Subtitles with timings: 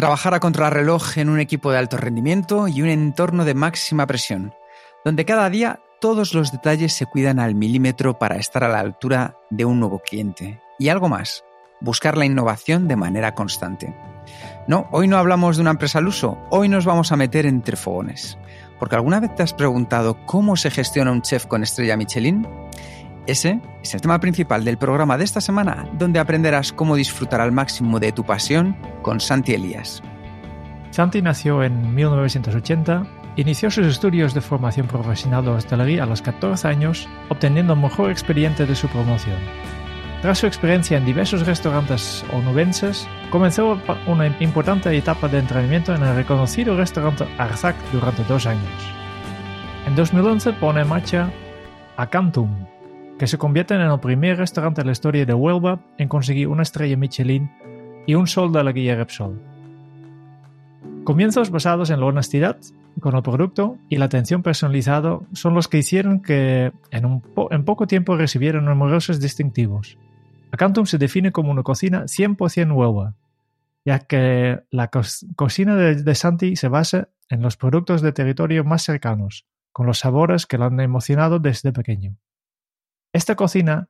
[0.00, 4.54] Trabajar a contrarreloj en un equipo de alto rendimiento y un entorno de máxima presión,
[5.04, 9.36] donde cada día todos los detalles se cuidan al milímetro para estar a la altura
[9.50, 10.62] de un nuevo cliente.
[10.78, 11.44] Y algo más,
[11.82, 13.94] buscar la innovación de manera constante.
[14.66, 17.76] No, hoy no hablamos de una empresa al uso, hoy nos vamos a meter entre
[17.76, 18.38] fogones.
[18.78, 22.48] Porque alguna vez te has preguntado cómo se gestiona un chef con estrella Michelin?
[23.30, 27.52] Ese es el tema principal del programa de esta semana, donde aprenderás cómo disfrutar al
[27.52, 30.02] máximo de tu pasión con Santi Elías.
[30.90, 36.66] Santi nació en 1980, inició sus estudios de formación profesional de hostelería a los 14
[36.66, 39.38] años, obteniendo mejor experiencia de su promoción.
[40.22, 46.16] Tras su experiencia en diversos restaurantes onubenses, comenzó una importante etapa de entrenamiento en el
[46.16, 48.92] reconocido restaurante Arzac durante dos años.
[49.86, 51.30] En 2011 pone en marcha
[51.96, 52.69] Acantum,
[53.20, 56.62] que se convierte en el primer restaurante de la historia de Huelva en conseguir una
[56.62, 57.50] estrella Michelin
[58.06, 59.38] y un sol de la guía Repsol.
[61.04, 62.56] Comienzos basados en la honestidad
[62.98, 67.86] con el producto y la atención personalizada son los que hicieron que en, en poco
[67.86, 69.98] tiempo recibieran numerosos distintivos.
[70.50, 73.16] Acantum se define como una cocina 100% Huelva,
[73.84, 74.88] ya que la
[75.36, 79.98] cocina de, de Santi se basa en los productos de territorio más cercanos, con los
[79.98, 82.16] sabores que lo han emocionado desde pequeño.
[83.12, 83.88] Esta cocina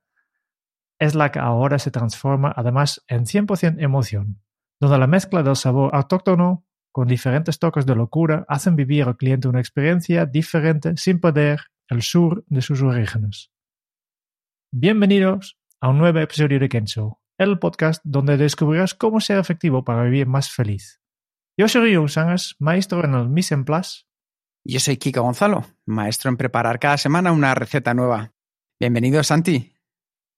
[0.98, 4.42] es la que ahora se transforma además en 100% emoción,
[4.80, 9.48] donde la mezcla del sabor autóctono con diferentes toques de locura hacen vivir al cliente
[9.48, 13.50] una experiencia diferente sin perder el sur de sus orígenes.
[14.72, 20.02] Bienvenidos a un nuevo episodio de Kenzo, el podcast donde descubrirás cómo ser efectivo para
[20.04, 21.00] vivir más feliz.
[21.58, 24.04] Yo soy Rio Sangas, maestro en el Mise en Place.
[24.64, 28.32] Yo soy Kika Gonzalo, maestro en preparar cada semana una receta nueva.
[28.80, 29.74] Bienvenido, Santi.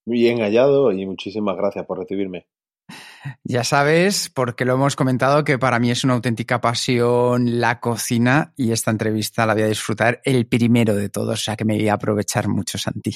[0.05, 2.45] Muy bien hallado y muchísimas gracias por recibirme.
[3.45, 8.53] Ya sabes, porque lo hemos comentado, que para mí es una auténtica pasión la cocina
[8.57, 11.77] y esta entrevista la voy a disfrutar el primero de todos, o sea que me
[11.77, 13.15] voy a aprovechar mucho, Santi.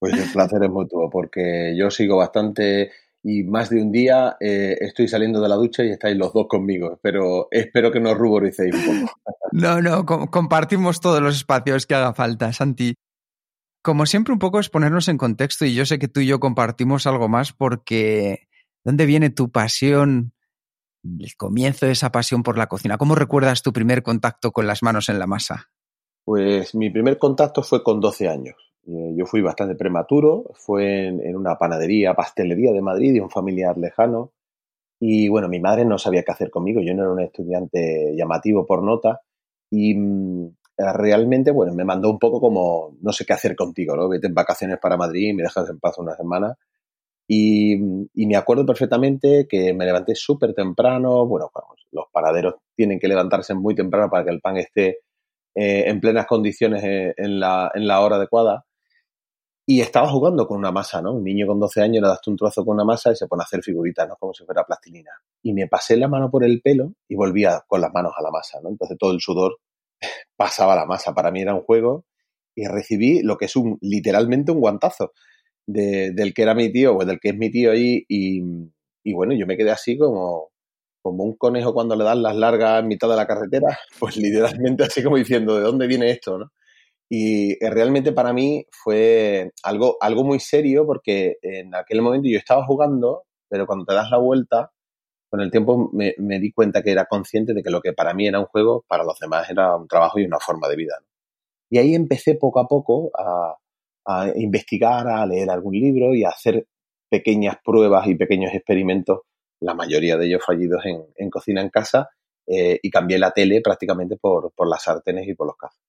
[0.00, 2.90] Pues el placer es mutuo, porque yo sigo bastante
[3.22, 6.48] y más de un día eh, estoy saliendo de la ducha y estáis los dos
[6.48, 9.12] conmigo, pero espero que no ruboricéis un poco.
[9.52, 12.94] No, no, compartimos todos los espacios que haga falta, Santi.
[13.82, 16.40] Como siempre, un poco es ponernos en contexto y yo sé que tú y yo
[16.40, 18.48] compartimos algo más porque
[18.84, 20.32] ¿dónde viene tu pasión,
[21.04, 22.98] el comienzo de esa pasión por la cocina?
[22.98, 25.70] ¿Cómo recuerdas tu primer contacto con las manos en la masa?
[26.24, 28.56] Pues mi primer contacto fue con 12 años.
[28.86, 33.76] Eh, yo fui bastante prematuro, fue en, una panadería, pastelería de Madrid de un familiar
[33.76, 34.32] lejano.
[35.00, 38.66] Y bueno, mi madre no sabía qué hacer conmigo, yo no era un estudiante llamativo
[38.66, 39.20] por nota.
[39.70, 44.08] Y mm, realmente, bueno, me mandó un poco como, no sé qué hacer contigo, ¿no?
[44.08, 46.56] Vete en vacaciones para Madrid y me dejas en paz una semana.
[47.26, 47.76] Y,
[48.14, 51.50] me acuerdo perfectamente que me levanté súper temprano, bueno,
[51.92, 55.00] los paraderos tienen que levantarse muy temprano para que el pan esté
[55.54, 58.64] eh, en plenas condiciones eh, en, la, en la hora adecuada.
[59.66, 61.12] Y estaba jugando con una masa, ¿no?
[61.12, 63.42] Un niño con 12 años le das un trozo con una masa y se pone
[63.42, 64.16] a hacer figuritas, ¿no?
[64.16, 65.10] Como si fuera plastilina.
[65.42, 68.30] Y me pasé la mano por el pelo y volvía con las manos a la
[68.30, 68.70] masa, ¿no?
[68.70, 69.58] Entonces todo el sudor
[70.36, 71.14] pasaba la masa.
[71.14, 72.04] Para mí era un juego
[72.54, 75.12] y recibí lo que es un literalmente un guantazo
[75.66, 78.40] del que era mi tío o del que es mi tío ahí y,
[79.12, 80.50] bueno, yo me quedé así como,
[81.02, 84.84] como un conejo cuando le dan las largas en mitad de la carretera, pues literalmente
[84.84, 86.50] así como diciendo, ¿de dónde viene esto?
[87.10, 92.38] Y eh, realmente para mí fue algo, algo muy serio porque en aquel momento yo
[92.38, 94.70] estaba jugando, pero cuando te das la vuelta
[95.30, 98.26] con el tiempo me, di cuenta que era consciente de que lo que para mí
[98.26, 100.94] era un juego, para los demás era un trabajo y una forma de vida.
[101.70, 103.56] Y ahí empecé poco a poco a,
[104.36, 106.66] investigar, a leer algún libro y a hacer
[107.10, 109.20] pequeñas pruebas y pequeños experimentos,
[109.60, 112.08] la mayoría de ellos fallidos en, cocina en casa,
[112.46, 115.80] eh, y cambié la tele prácticamente por, por las sartenes y por los cazos.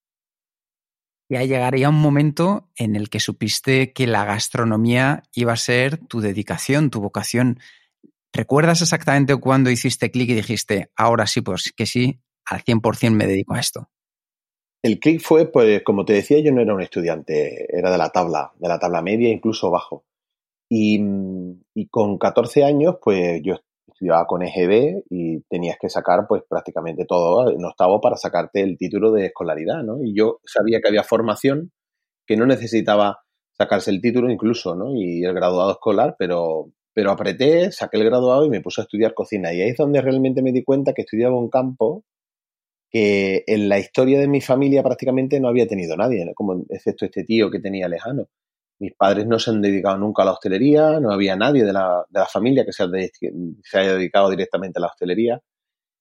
[1.30, 5.98] Y ahí llegaría un momento en el que supiste que la gastronomía iba a ser
[5.98, 7.60] tu dedicación, tu vocación.
[8.34, 13.28] ¿Recuerdas exactamente cuándo hiciste clic y dijiste, ahora sí, pues que sí, al 100% me
[13.28, 13.90] dedico a esto?
[14.82, 18.10] El clic fue, pues, como te decía, yo no era un estudiante, era de la
[18.10, 20.06] tabla, de la tabla media, incluso bajo.
[20.70, 21.00] Y,
[21.90, 23.56] con 14 años, pues yo
[23.88, 28.78] estudiaba con EGB y tenías que sacar, pues, prácticamente todo en octavo para sacarte el
[28.78, 30.02] título de escolaridad, ¿no?
[30.02, 31.72] Y yo sabía que había formación
[32.26, 33.20] que no necesitaba
[33.52, 34.96] sacarse el título incluso, ¿no?
[34.96, 39.14] Y el graduado escolar, pero pero apreté, saqué el graduado y me puse a estudiar
[39.14, 39.54] cocina.
[39.54, 42.04] Y ahí es donde realmente me di cuenta que estudiaba un campo
[42.92, 47.24] que en la historia de mi familia prácticamente no había tenido nadie, como excepto este
[47.24, 48.28] tío que tenía lejano.
[48.80, 52.06] Mis padres no se han dedicado nunca a la hostelería, no había nadie de la,
[52.10, 52.86] de la familia que se,
[53.64, 55.40] se haya dedicado directamente a la hostelería.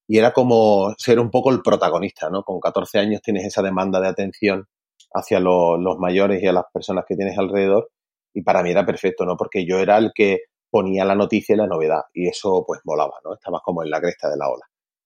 [0.08, 2.42] y era como ser un poco el protagonista, ¿no?
[2.44, 4.66] Con 14 años tienes esa demanda de atención
[5.12, 7.90] hacia los mayores y a las personas que tienes alrededor
[8.34, 9.36] y para mí era perfecto, ¿no?
[9.36, 13.14] Porque yo era el que ponía la noticia y la novedad y eso pues molaba,
[13.24, 13.34] ¿no?
[13.34, 14.64] Estabas como en la cresta de la ola.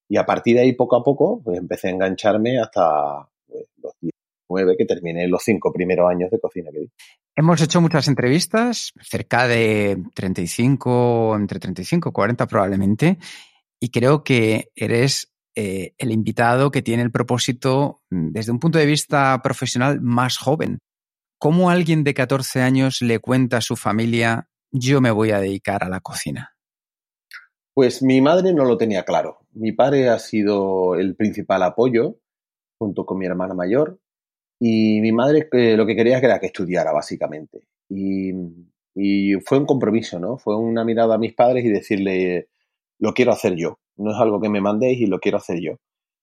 [0.09, 3.93] Y a partir de ahí, poco a poco, pues empecé a engancharme hasta pues, los
[4.00, 6.93] 19 que terminé los cinco primeros años de cocina que di.
[7.35, 13.19] Hemos hecho muchas entrevistas, cerca de 35, entre 35 y 40 probablemente,
[13.81, 18.79] y creo que eres eh, el invitado que tiene el propósito, mm, desde un punto
[18.79, 20.79] de vista profesional, más joven.
[21.38, 25.85] ¿Cómo alguien de 14 años le cuenta a su familia, yo me voy a dedicar
[25.85, 26.57] a la cocina?
[27.75, 29.39] Pues mi madre no lo tenía claro.
[29.53, 32.19] Mi padre ha sido el principal apoyo,
[32.79, 34.01] junto con mi hermana mayor,
[34.59, 37.67] y mi madre eh, lo que quería era que estudiara, básicamente.
[37.89, 38.33] Y,
[39.45, 40.39] fue un compromiso, ¿no?
[40.39, 42.49] Fue una mirada a mis padres y decirle,
[42.99, 43.81] lo quiero hacer yo.
[43.97, 45.79] No es algo que me mandéis y lo quiero hacer yo.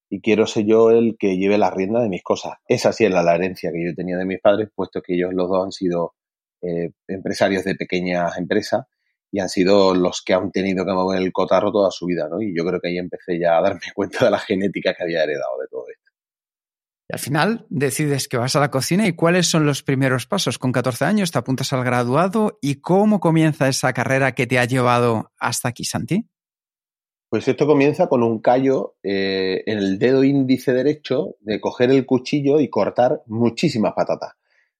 [0.10, 2.54] Y quiero ser yo el que lleve la rienda de mis cosas.
[2.68, 5.50] Esa sí es la, herencia que yo tenía de mis padres, puesto que ellos los
[5.50, 6.13] dos han sido
[6.61, 8.85] eh, empresarios de pequeñas empresas
[9.31, 12.41] y han sido los que han tenido que mover el cotarro toda su vida, ¿no?
[12.41, 15.23] Y yo creo que ahí empecé ya a darme cuenta de la genética que había
[15.23, 16.03] heredado de todo esto.
[17.09, 20.59] Y al final decides que vas a la cocina y cuáles son los primeros pasos.
[20.59, 24.65] Con 14 años te apuntas al graduado y cómo comienza esa carrera que te ha
[24.65, 26.29] llevado hasta aquí, Santi.
[27.29, 32.05] Pues esto comienza con un callo eh, en el dedo índice derecho de coger el
[32.05, 34.38] cuchillo y cortar muchísimas patatas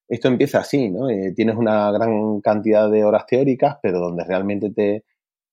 [0.10, 1.10] esto empieza así, ¿no?
[1.10, 5.06] Eh, tienes una gran cantidad de horas teóricas, pero donde realmente te,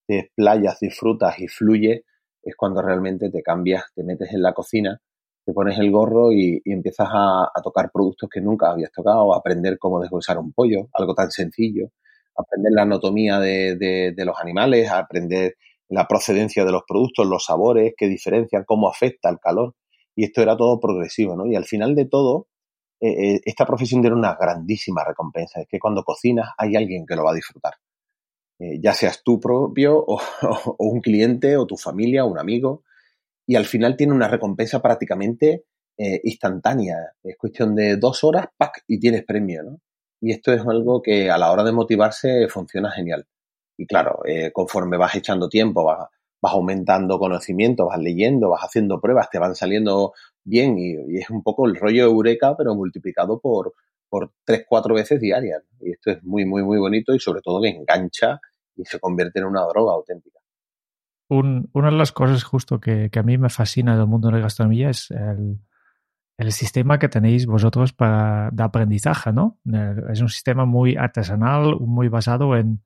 [0.07, 2.05] te explayas, disfrutas y fluye
[2.41, 5.01] es cuando realmente te cambias, te metes en la cocina,
[5.45, 9.77] te pones el gorro y, empiezas a, tocar productos que nunca habías tocado, a aprender
[9.77, 11.89] cómo deshuesar un pollo, algo tan sencillo,
[12.35, 15.55] aprender la anatomía de, los animales, aprender
[15.89, 19.73] la procedencia de los productos, los sabores, qué diferencian, cómo afecta el calor.
[20.15, 21.45] Y esto era todo progresivo, ¿no?
[21.45, 22.47] Y al final de todo,
[22.99, 27.15] eh, eh, esta profesión tiene una grandísima recompensa, es que cuando cocinas hay alguien que
[27.15, 27.73] lo va a disfrutar.
[28.59, 30.19] Eh, ya seas tú propio o,
[30.79, 32.83] un cliente o tu familia o un amigo.
[33.45, 35.65] Y al final tiene una recompensa prácticamente
[36.23, 36.97] instantánea.
[37.23, 38.83] Es cuestión de dos horas, ¡pac!
[38.87, 39.79] y tienes premio, ¿no?
[40.21, 43.25] Y esto es algo que a la hora de motivarse funciona genial.
[43.77, 44.19] Y claro,
[44.53, 46.09] conforme vas echando tiempo, vas,
[46.41, 50.13] vas aumentando conocimiento, vas leyendo, vas haciendo pruebas, te van saliendo
[50.47, 53.73] bien y, es un poco el rollo Eureka, pero multiplicado por,
[54.09, 55.61] por tres, cuatro veces diarias.
[55.79, 58.39] Y esto es muy, muy, muy bonito y sobre todo que engancha
[58.75, 60.39] y se convierte en una droga auténtica.
[61.29, 64.89] una de las cosas justo que, a mí me fascina del mundo de la gastronomía
[64.89, 65.59] es el,
[66.51, 69.59] sistema que tenéis vosotros para, de aprendizaje, ¿no?
[70.11, 72.83] Es un sistema muy artesanal, muy basado en,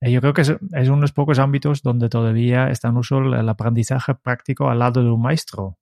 [0.00, 2.96] eh, yo creo que es, es, uno de los pocos ámbitos donde todavía está en
[2.96, 5.78] uso el aprendizaje práctico al lado de un maestro.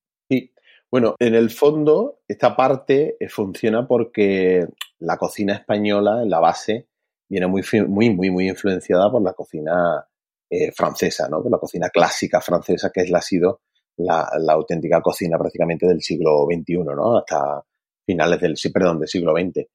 [0.91, 4.67] Bueno, en el fondo esta parte eh, funciona porque
[5.01, 6.89] la cocina española en la base
[7.29, 10.07] viene muy, muy, muy, muy influenciada por la cocina
[10.49, 11.43] eh, francesa, ¿no?
[11.43, 13.61] Por la cocina clásica francesa que es la, ha sido
[13.99, 17.19] la, la, auténtica cocina prácticamente del siglo XXI, ¿no?
[17.19, 17.63] Hasta
[18.07, 19.67] finales del, perdón, del siglo XX.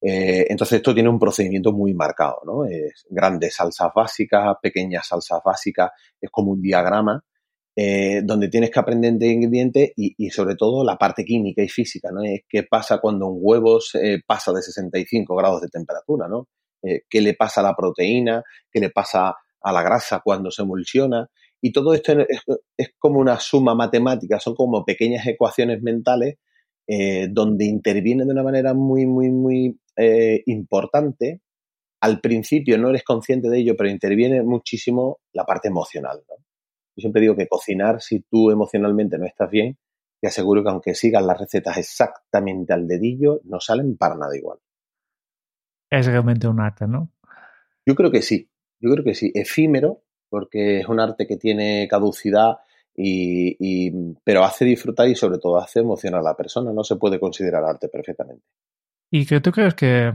[0.00, 2.64] Eh, entonces esto tiene un procedimiento muy marcado, ¿no?
[2.64, 5.90] Es grandes salsas básicas, pequeñas salsas básicas,
[6.20, 7.22] es como un diagrama
[7.76, 12.10] eh, donde tienes que aprender de ingredientes y, sobre todo la parte química y física,
[12.12, 12.22] ¿no?
[12.48, 13.78] ¿Qué pasa cuando un huevo
[14.26, 16.48] pasa de 65 grados de temperatura, ¿no?
[16.82, 18.42] Eh, ¿Qué le pasa a la proteína?
[18.70, 21.28] ¿Qué le pasa a la grasa cuando se emulsiona?
[21.60, 22.42] Y todo esto es,
[22.76, 26.36] es como una suma matemática, son como pequeñas ecuaciones mentales
[26.86, 31.40] eh, donde interviene de una manera muy, muy, muy eh, importante.
[32.00, 36.22] Al principio no eres consciente de ello, pero interviene muchísimo la parte emocional.
[36.96, 39.76] Yo siempre digo que cocinar, si tú emocionalmente no estás bien,
[40.20, 44.58] te aseguro que aunque sigas las recetas exactamente al dedillo, no salen para nada igual.
[45.90, 47.10] Es realmente un arte, ¿no?
[47.86, 48.48] Yo creo que sí,
[48.80, 49.30] yo creo que sí.
[49.34, 52.56] Efímero, porque es un arte que tiene caducidad
[52.96, 53.90] y,
[54.24, 56.72] pero hace disfrutar y sobre todo hace emocionar a la persona.
[56.72, 58.44] No se puede considerar arte perfectamente.
[59.10, 60.12] ¿Y que tú crees que,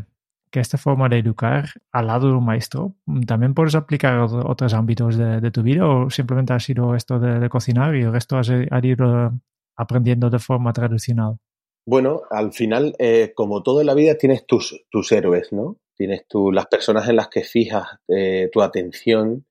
[0.51, 4.25] que esta forma de educar al lado de un maestro mm, también puedes aplicar a
[4.25, 8.37] otros ámbitos de, tu vida o simplemente ha sido esto de, cocinar y el resto
[8.37, 9.33] has, ido
[9.75, 11.37] aprendiendo de forma tradicional?
[11.85, 15.77] Bueno, al final, eh, como todo en la vida, tienes tus, tus héroes, ¿no?
[15.95, 19.45] Tienes tú, las personas en las que fijas eh, tu atención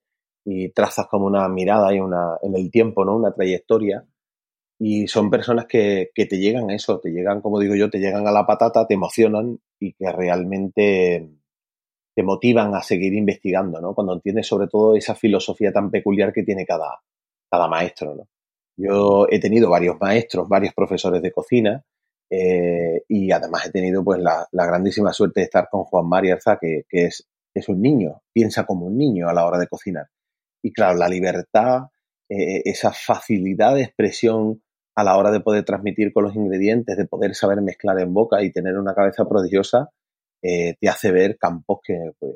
[0.45, 3.17] y trazas como una mirada y una, en el tiempo, ¿no?
[3.17, 4.05] Una trayectoria.
[4.79, 7.99] Y son personas que, que te llegan a eso, te llegan, como digo yo, te
[7.99, 11.29] llegan a la patata, te emocionan y que realmente
[12.15, 13.95] te motivan a seguir investigando, ¿no?
[13.95, 17.01] Cuando entiendes sobre todo esa filosofía tan peculiar que tiene cada,
[17.51, 18.29] cada maestro, ¿no?
[18.77, 21.85] Yo he tenido varios maestros, varios profesores de cocina
[22.31, 26.59] eh, y además he tenido pues la, grandísima suerte de estar con Juan María Arza,
[26.61, 30.07] que, es, es un niño, piensa como un niño a la hora de cocinar.
[30.63, 31.89] Y claro, la libertad,
[32.29, 34.63] eh, esa facilidad de expresión
[34.99, 38.43] a la hora de poder transmitir con los ingredientes, de poder saber mezclar en boca
[38.43, 39.91] y tener una cabeza prodigiosa,
[40.43, 42.35] eh, te hace ver campos que, pues,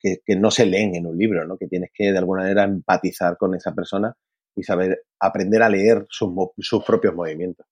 [0.00, 1.56] que, que, no se leen en un libro, ¿no?
[1.56, 4.14] que tienes que de alguna manera empatizar con esa persona
[4.54, 7.66] y saber aprender a leer sus, sus propios movimientos.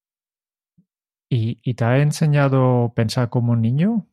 [1.29, 4.09] ¿Y, te ha enseñado a pensar como un niño?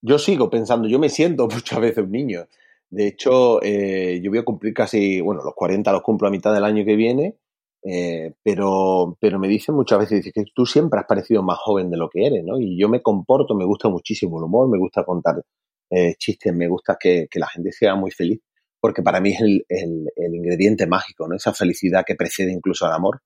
[0.00, 2.46] Yo sigo pensando, yo me siento muchas veces un niño.
[2.88, 6.54] De hecho, eh, yo voy a cumplir casi, bueno, los 40 los cumplo a mitad
[6.54, 7.36] del año que viene,
[7.84, 11.96] eh, pero, pero me dicen muchas veces que tú siempre has parecido más joven de
[11.96, 12.58] lo que eres, ¿no?
[12.58, 15.42] Y yo me comporto, me gusta muchísimo el humor, me gusta contar
[15.90, 18.40] eh, chistes, me gusta que, la gente sea muy feliz,
[18.80, 21.36] porque para mí es el, ingrediente mágico, ¿no?
[21.36, 23.20] Esa felicidad que precede incluso al amor.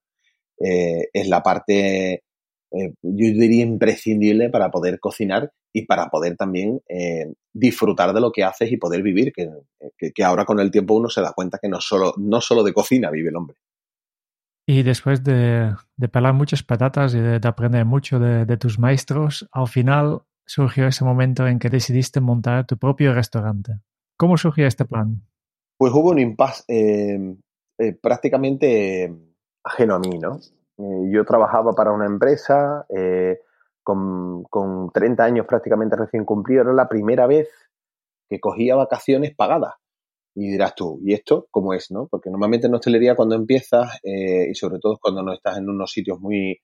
[0.57, 2.23] es la parte
[2.71, 8.31] eh, yo diría imprescindible para poder cocinar y para poder también eh, disfrutar de lo
[8.31, 9.49] que haces y poder vivir, que,
[10.13, 12.73] que, ahora con el tiempo uno se da cuenta que no solo, no solo de
[12.73, 13.57] cocina vive el hombre.
[14.71, 15.73] Y después de,
[16.11, 21.47] pelar muchas patatas y de, aprender mucho de, tus maestros, al final surgió ese momento
[21.47, 23.79] en que decidiste montar tu propio restaurante.
[24.15, 25.23] ¿Cómo surgió este plan?
[25.75, 29.11] Pues hubo un impasse eh, prácticamente
[29.63, 30.37] ajeno a mí, ¿no?
[30.77, 33.39] Eh, yo trabajaba para una empresa eh,
[33.81, 36.61] con, con, 30 años prácticamente recién cumplido.
[36.61, 37.49] Era la primera vez
[38.29, 39.78] que cogía vacaciones pagadas.
[40.39, 41.91] Y dirás tú, ¿y esto cómo es?
[41.91, 42.07] no?
[42.07, 45.91] Porque normalmente en hostelería cuando empiezas, eh, y sobre todo cuando no estás en unos
[45.91, 46.57] sitios muy,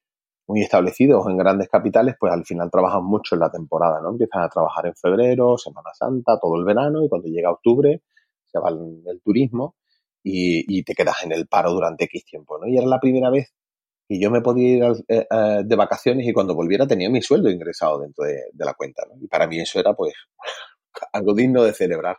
[0.48, 4.12] muy establecidos en grandes capitales, pues al final trabajas mucho en la temporada, ¿no?
[4.12, 8.02] Empiezas a trabajar en febrero, Semana Santa, todo el verano, y cuando llega octubre
[8.46, 9.76] se va el, turismo
[10.24, 12.68] y, te quedas en el paro durante X tiempo, ¿no?
[12.68, 13.54] Y era la primera vez
[14.08, 17.50] y yo me podía ir eh, eh, de vacaciones y cuando volviera tenía mi sueldo
[17.50, 19.04] ingresado dentro de, la cuenta.
[19.10, 19.22] ¿no?
[19.22, 20.14] Y para mí eso era pues
[21.12, 22.18] algo digno de celebrar.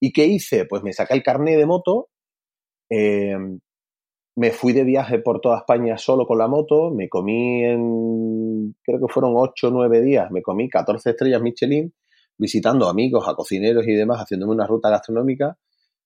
[0.00, 0.66] ¿Y qué hice?
[0.66, 2.08] Pues me saqué el carnet de moto,
[2.90, 3.60] em,
[4.36, 9.00] me fui de viaje por toda España solo con la moto, me comí en, creo
[9.00, 11.92] que fueron 8 o 9 días, me comí 14 estrellas Michelin,
[12.38, 15.58] visitando amigos, a cocineros y demás, haciéndome una ruta gastronómica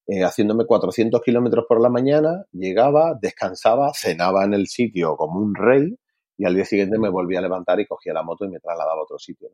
[0.07, 5.55] eh, haciéndome 400 kilómetros por la mañana, llegaba, descansaba, cenaba en el sitio como un
[5.55, 5.97] rey
[6.37, 9.01] y al día siguiente me volvía a levantar y cogía la moto y me trasladaba
[9.01, 9.51] a otro sitio.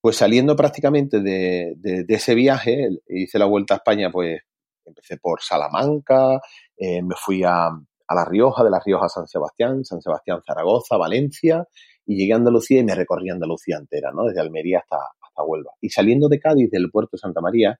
[0.00, 1.76] Pues saliendo prácticamente de,
[2.08, 4.40] ese viaje, hice la vuelta a España, pues
[4.84, 6.40] empecé por Salamanca,
[6.76, 10.40] eh, me fui a, a, La Rioja, de La Rioja a San Sebastián, San Sebastián,
[10.44, 11.66] Zaragoza, Valencia,
[12.06, 14.24] y llegué a Andalucía y me recorrí Andalucía entera, ¿no?
[14.24, 15.72] Desde Almería hasta, hasta Huelva.
[15.80, 17.78] Y saliendo de Cádiz, del puerto de Santa María,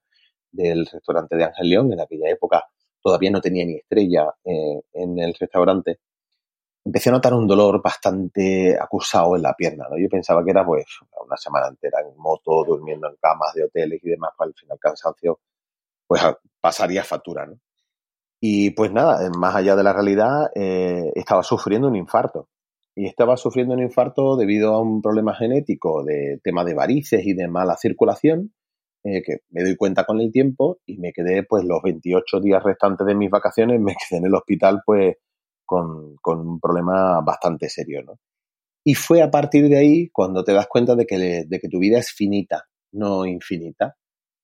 [0.53, 2.65] del restaurante de Ángel León, en aquella época
[3.03, 5.99] todavía no tenía ni estrella eh, en el restaurante,
[6.85, 9.99] empecé a notar un dolor bastante acusado en la pierna, ¿no?
[9.99, 10.87] Yo pensaba que era pues
[11.25, 14.79] una semana entera en moto, durmiendo en camas de hoteles y demás, pues al final
[14.81, 15.41] cansancio
[16.07, 16.23] pues
[16.61, 17.55] pasaría factura, ¿no?
[18.41, 22.49] Y pues nada, más allá de la realidad, eh, estaba sufriendo un infarto.
[22.97, 27.35] Y estaba sufriendo un infarto debido a un problema genético de tema de varices y
[27.35, 28.53] de mala circulación
[29.05, 32.63] eh, que me doy cuenta con el tiempo y me quedé pues los 28 días
[32.63, 35.17] restantes de mis vacaciones, me quedé en el hospital pues
[35.71, 38.19] con, un problema bastante serio, ¿no?
[38.85, 41.79] Y fue a partir de ahí cuando te das cuenta de que, de que tu
[41.79, 43.97] vida es finita, no infinita.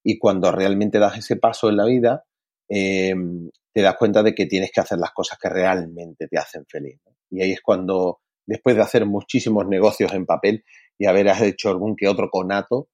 [0.04, 2.25] Y cuando realmente das ese paso en la vida,
[2.68, 6.64] em, te das cuenta de que tienes que hacer las cosas que realmente te hacen
[6.68, 7.00] feliz.
[7.30, 10.64] Y ahí es cuando, después de hacer muchísimos negocios en papel
[10.99, 12.88] y haber hecho algún que otro conato,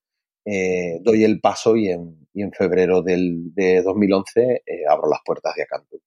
[0.47, 5.65] eh, doy el paso y en, febrero del, de 2011 eh, abro las puertas de
[5.65, 5.99] Acanto.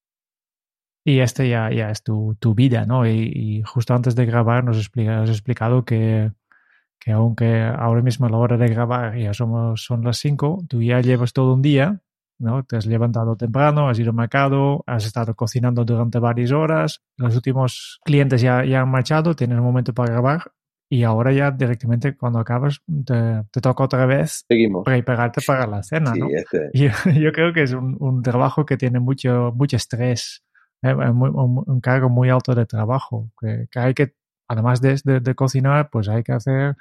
[1.08, 3.08] Y este ya, ya es tu, tu vida, ¿no?
[3.08, 6.32] Y, justo antes de grabar nos explica, has explicado que,
[7.00, 10.82] que, aunque ahora mismo a la hora de grabar ya somos, son las 5, tú
[10.82, 12.02] ya llevas todo un día,
[12.40, 12.64] ¿no?
[12.64, 17.36] Te has levantado temprano, has ido al mercado, has estado cocinando durante varias horas, los
[17.36, 20.52] últimos clientes ya, ya han marchado, tienes un momento para grabar
[20.90, 24.46] y ahora ya directamente cuando acabas te, toca otra vez
[24.84, 26.28] prepararte para la cena, ¿no?
[26.30, 26.70] Este.
[26.74, 30.44] Yo, creo que es un, trabajo que tiene mucho, mucho estrés,
[30.82, 30.94] ¿eh?
[30.94, 34.16] un, cargo muy alto de trabajo, que, hay que,
[34.48, 36.76] además de, de, cocinar, pues hay que hacer,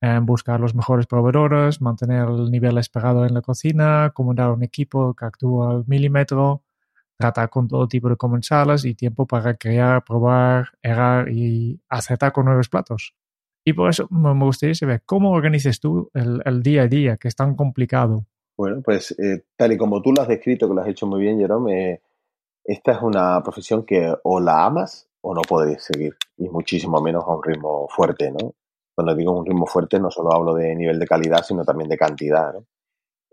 [0.00, 5.14] eh, buscar los mejores proveedores, mantener el nivel esperado en la cocina, comandar un equipo
[5.14, 6.62] que actúa al milímetro,
[7.18, 12.46] tratar con todo tipo de comensales y tiempo para crear, probar, errar y acertar con
[12.46, 13.14] nuevos platos.
[13.62, 17.36] Y por eso me gustaría saber cómo organizas tú el, día a día, que es
[17.36, 18.24] tan complicado.
[18.56, 21.20] Bueno, pues eh, tal y como tú lo has descrito, que lo has hecho muy
[21.20, 22.00] bien, Jerome, eh,
[22.64, 27.24] esta es una profesión que o la amas o no podéis seguir, y muchísimo menos
[27.24, 28.54] a un ritmo fuerte, ¿no?
[28.94, 31.96] Cuando digo un ritmo fuerte no solo hablo de nivel de calidad, sino también de
[31.96, 32.52] cantidad,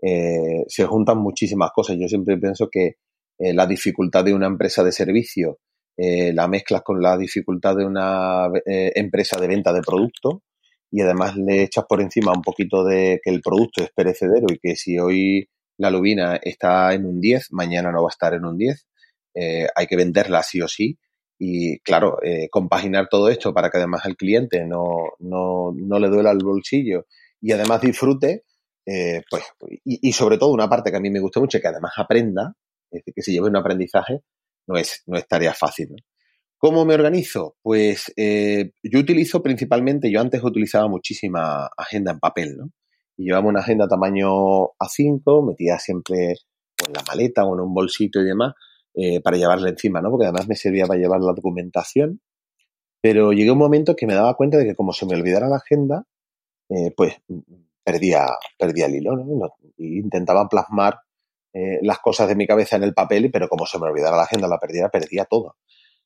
[0.02, 1.96] eh, se juntan muchísimas cosas.
[1.98, 2.96] Yo siempre pienso que
[3.38, 5.58] eh, la dificultad de una empresa de servicio
[5.96, 10.42] eh, la mezclas con la dificultad de una empresa de venta de producto
[10.90, 14.58] y además le echas por encima un poquito de que el producto es perecedero y
[14.58, 18.44] que si hoy la lubina está en un 10, mañana no va a estar en
[18.44, 18.86] un 10.
[19.34, 20.98] Hay que venderla sí o sí
[21.38, 26.08] y claro, eh, compaginar todo esto para que además el cliente no, no, no le
[26.08, 27.06] duela el bolsillo
[27.40, 28.44] y además disfrute,
[28.84, 29.44] eh, pues,
[29.84, 32.54] y, y, sobre todo una parte que a mí me gusta mucho, que además aprenda,
[32.90, 34.22] es decir, que se lleve un aprendizaje,
[34.66, 35.90] no es, no es tarea fácil.
[35.90, 35.96] ¿no?
[36.56, 37.56] ¿Cómo me organizo?
[37.62, 42.70] Pues eh, yo utilizo principalmente, yo antes utilizaba muchísima agenda en papel, ¿no?
[43.16, 46.34] Y llevaba una agenda tamaño A5, metía siempre
[46.84, 48.54] en la maleta o en un bolsito y demás,
[49.00, 50.10] eh, para llevarla encima, ¿no?
[50.10, 52.20] Porque además me servía para llevar la documentación.
[53.00, 55.58] Pero llegué un momento que me daba cuenta de que como se me olvidara la
[55.58, 56.04] agenda,
[56.68, 57.14] eh, pues
[57.84, 58.26] perdía,
[58.58, 59.50] perdía el hilo, ¿no?
[59.76, 60.98] intentaba plasmar
[61.54, 64.24] eh, las cosas de mi cabeza en el papel, pero como se me olvidara la
[64.24, 65.54] agenda, la perdía, perdía todo.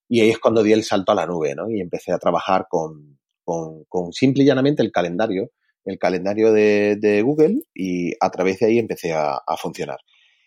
[0.06, 1.70] Y ahí es cuando di el salto a la nube, ¿no?
[1.70, 5.50] Y empecé a trabajar con, con, con simple y llanamente el calendario,
[5.87, 9.99] el calendario de, de, Google y a través de ahí empecé a funcionar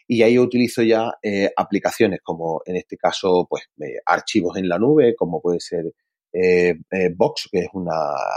[0.08, 4.78] y ahí utilizo ya eh, aplicaciones como en este caso pues eh, archivos en la
[4.78, 5.86] nube como puede ser
[6.32, 6.76] eh,
[7.16, 7.94] Box que es una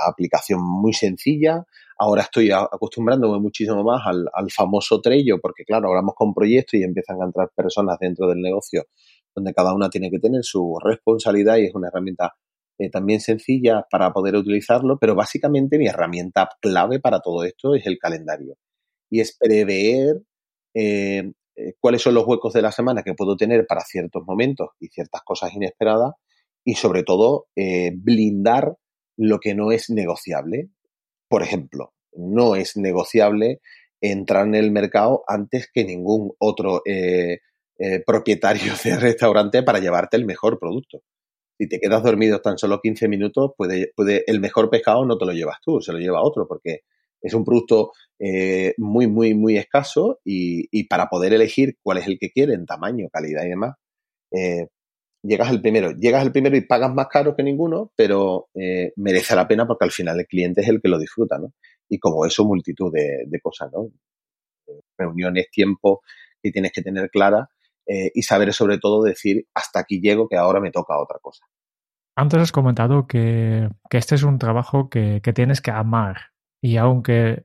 [0.07, 1.65] aplicación muy sencilla
[1.99, 6.85] ahora estoy acostumbrándome muchísimo más al, al, famoso Trello porque claro hablamos con proyectos y
[6.85, 8.85] empiezan a entrar personas dentro del negocio
[9.35, 12.35] donde cada una tiene que tener su responsabilidad y es una herramienta
[12.93, 17.99] también sencilla para poder utilizarlo, pero básicamente mi herramienta clave para todo esto es el
[17.99, 18.55] calendario.
[19.11, 20.23] Y es prever
[20.75, 24.69] eh, eh, cuáles son los huecos de la semana que puedo tener para ciertos momentos
[24.79, 26.15] y ciertas cosas inesperadas
[26.65, 28.77] y sobre todo eh, blindar
[29.17, 30.69] lo que no es negociable.
[31.29, 33.61] Por ejemplo, no es negociable
[34.01, 37.41] entrar en el mercado antes que ningún otro eh,
[38.07, 41.03] propietario de restaurante para llevarte el mejor producto.
[41.59, 45.27] Si te quedas dormido tan solo 15 minutos, puede, puede, el mejor pescado no te
[45.27, 46.83] lo llevas tú, se lo lleva otro, porque
[47.21, 52.19] es un producto eh, muy, muy, muy escaso y, para poder elegir cuál es el
[52.19, 53.77] que quiere en tamaño, calidad y demás,
[54.33, 54.67] eh,
[55.23, 55.93] llegas el primero.
[55.93, 59.85] Llegas el primero y pagas más caro que ninguno, pero eh, merece la pena porque
[59.85, 61.53] al final el cliente es el que lo disfruta, ¿no?
[61.89, 63.91] Y como eso, multitud de, cosas, ¿no?
[64.99, 66.03] Reuniones, tiempo
[66.43, 67.49] que tienes que tener clara
[67.87, 71.47] y saber sobre todo decir hasta aquí llego que ahora me toca otra cosa.
[72.15, 76.33] Antes has comentado que, este es un trabajo que, que, tienes que amar.
[76.61, 77.45] Y aunque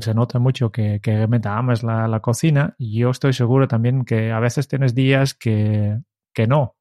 [0.00, 4.30] se nota mucho que, que realmente amas la, la, cocina, yo estoy seguro también que
[4.30, 5.98] a veces tienes días que,
[6.32, 6.76] que no,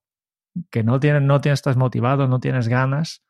[0.70, 3.24] que no tienes, no tienes, estás motivado, no tienes ganas.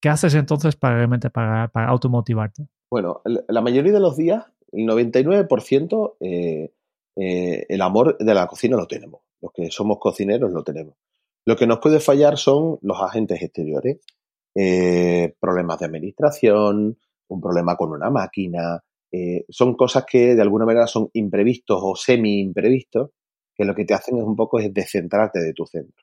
[0.00, 2.66] ¿Qué haces entonces para realmente para, para automotivarte?
[2.90, 6.72] Bueno, la mayoría de los días, el 99%, eh,
[7.16, 9.22] eh, el amor de la cocina lo tenemos.
[9.40, 10.96] Los que somos cocineros lo tenemos.
[11.44, 13.98] Lo que nos puede fallar son los agentes exteriores,
[14.54, 16.98] eh, problemas de administración,
[17.34, 18.80] un problema con una máquina.
[19.10, 23.10] Eh, son cosas que de alguna manera son imprevistos o semi-imprevistos,
[23.54, 26.02] que lo que te hacen es un poco es descentrarte de tu centro.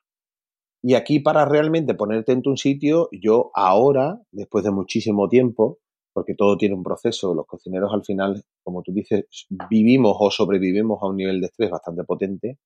[0.82, 5.78] Y aquí para realmente ponerte en tu sitio, yo ahora, después de muchísimo tiempo,
[6.12, 9.24] porque todo tiene un proceso, los cocineros al final, como tú dices,
[9.68, 12.58] vivimos o sobrevivimos a un nivel de estrés bastante potente,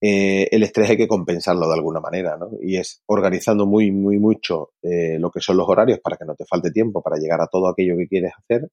[0.00, 2.38] eh, el estrés hay que compensarlo de alguna manera.
[2.60, 6.34] Y es organizando muy, muy mucho eh, lo que son los horarios para que no
[6.34, 8.68] te falte tiempo para llegar a todo aquello que quieres hacer.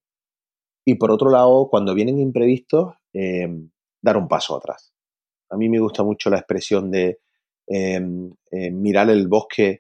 [0.86, 3.48] Y por otro lado, cuando vienen imprevistos, eh,
[4.02, 4.94] dar un paso atrás.
[5.50, 7.20] A mí me gusta mucho la expresión de
[8.72, 9.80] mirar el bosque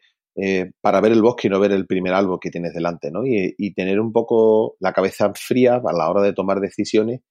[0.79, 3.23] para ver el bosque y no ver el primer árbol que tienes delante, ¿no?
[3.25, 7.21] Y tener un poco la cabeza fría a la hora de tomar decisiones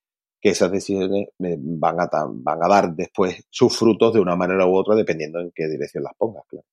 [0.42, 5.38] que esas decisiones van a, dar después sus frutos de una manera u otra dependiendo
[5.38, 6.66] en qué dirección las pongas, claro.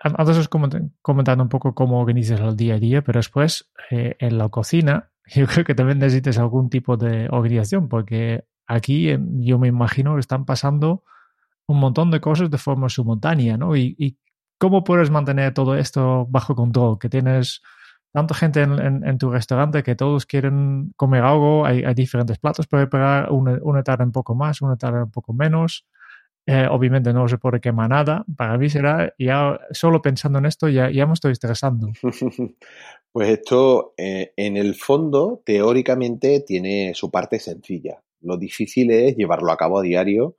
[0.00, 4.38] Antes os comentando un poco cómo organizas el día a día, pero después eh, en
[4.38, 9.68] la cocina yo creo que también necesitas algún tipo de organización, porque aquí yo me
[9.68, 11.04] imagino que están pasando
[11.66, 13.76] un montón de cosas de forma simultánea, ¿no?
[13.76, 14.18] Y, y,
[14.58, 17.62] cómo puedes mantener todo esto bajo control, que tienes
[18.18, 23.30] tanta gente en, tu restaurante que todos quieren comer algo, hay, diferentes platos para preparar,
[23.30, 25.86] una, una, tarde un poco más, una tarde un poco menos.
[26.46, 28.24] Eh, obviamente no se puede quemar nada.
[28.36, 31.88] Para mí será, ya solo pensando en esto, ya, ya me estoy estresando.
[33.10, 38.02] Pues esto, eh, en el fondo, teóricamente tiene su parte sencilla.
[38.20, 40.36] Lo difícil es llevarlo a cabo a diario,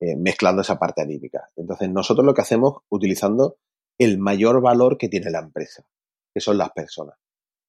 [0.00, 1.50] eh, mezclando esa parte anímica.
[1.56, 3.56] Entonces, nosotros lo que hacemos, utilizando
[3.98, 5.84] el mayor valor que tiene la empresa,
[6.34, 7.14] que son las personas.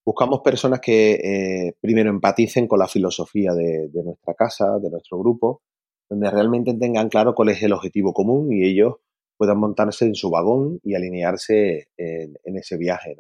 [0.06, 5.62] Buscamos personas que eh, primero empaticen con la filosofía de, nuestra casa, de nuestro grupo,
[6.10, 8.96] donde realmente tengan claro cuál es el objetivo común y ellos
[9.38, 13.16] puedan montarse en su vagón y alinearse en, ese viaje.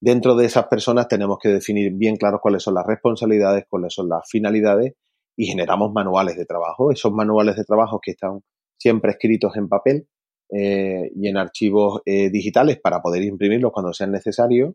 [0.00, 4.08] Dentro de esas personas tenemos que definir bien claro cuáles son las responsabilidades, cuáles son
[4.08, 4.94] las finalidades
[5.36, 6.90] y generamos manuales de trabajo.
[6.90, 8.40] Esos manuales de trabajo que están
[8.78, 10.08] siempre escritos en papel
[10.50, 14.74] eh, y en archivos eh, digitales para poder imprimirlos cuando sean necesarios,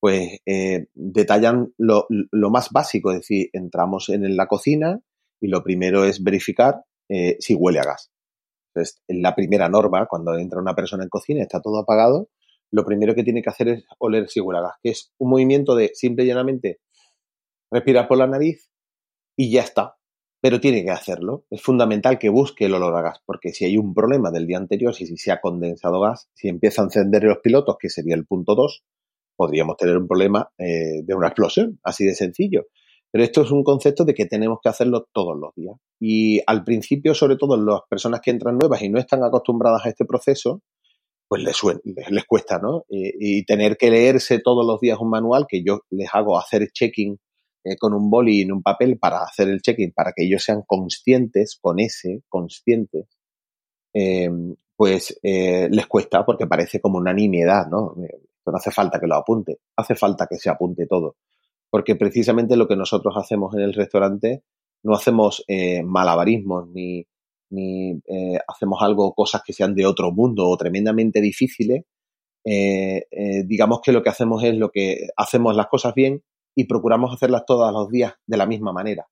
[0.00, 2.06] pues eh, detallan lo,
[2.50, 5.00] más básico, es decir, entramos en la cocina
[5.40, 6.82] y lo primero es verificar
[7.38, 8.10] si huele a gas.
[8.74, 12.28] Entonces, la primera norma, cuando entra una persona en cocina y está todo apagado,
[12.70, 15.30] lo primero que tiene que hacer es oler si huele a gas, que es un
[15.30, 16.80] movimiento de simple y llanamente
[17.70, 18.70] respirar por la nariz
[19.36, 19.97] y ya está
[20.40, 21.44] pero tiene que hacerlo.
[21.50, 24.58] Es fundamental que busque el olor a gas, porque si hay un problema del día
[24.58, 28.26] anterior, si, se ha condensado gas, si empieza a encender los pilotos, que sería el
[28.26, 28.84] punto 2,
[29.36, 32.66] podríamos tener un problema eh, de una explosión, así de sencillo.
[33.10, 35.76] Pero esto es un concepto de que tenemos que hacerlo todos los días.
[35.98, 39.88] Y al principio, sobre todo las personas que entran nuevas y no están acostumbradas a
[39.88, 40.60] este proceso,
[41.26, 41.58] pues les,
[42.10, 42.84] les, cuesta, ¿no?
[42.88, 47.18] y tener que leerse todos los días un manual que yo les hago hacer checking
[47.68, 50.62] eh, con un boli en un papel para hacer el check-in, para que ellos sean
[50.66, 53.08] conscientes, con ese, conscientes,
[53.92, 57.94] em, pues eh, les cuesta porque parece como una nimiedad, ¿no?
[58.46, 61.16] No hace falta que lo apunte, hace falta que se apunte todo.
[61.70, 64.44] Porque precisamente lo que nosotros hacemos en el restaurante,
[64.82, 67.04] no hacemos eh, malabarismos ni,
[67.50, 68.00] ni
[68.46, 71.84] hacemos algo, cosas que sean de otro mundo o tremendamente difíciles.
[72.44, 76.22] digamos que lo que hacemos es lo que hacemos las cosas bien
[76.54, 79.06] y procuramos hacerlas todos los días de la misma manera,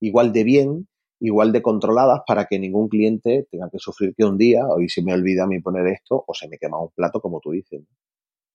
[0.00, 0.88] igual de bien,
[1.20, 5.02] igual de controladas para que ningún cliente tenga que sufrir que un día, hoy se
[5.02, 7.82] me olvida a mí poner esto o se me quema un plato, como tú dices.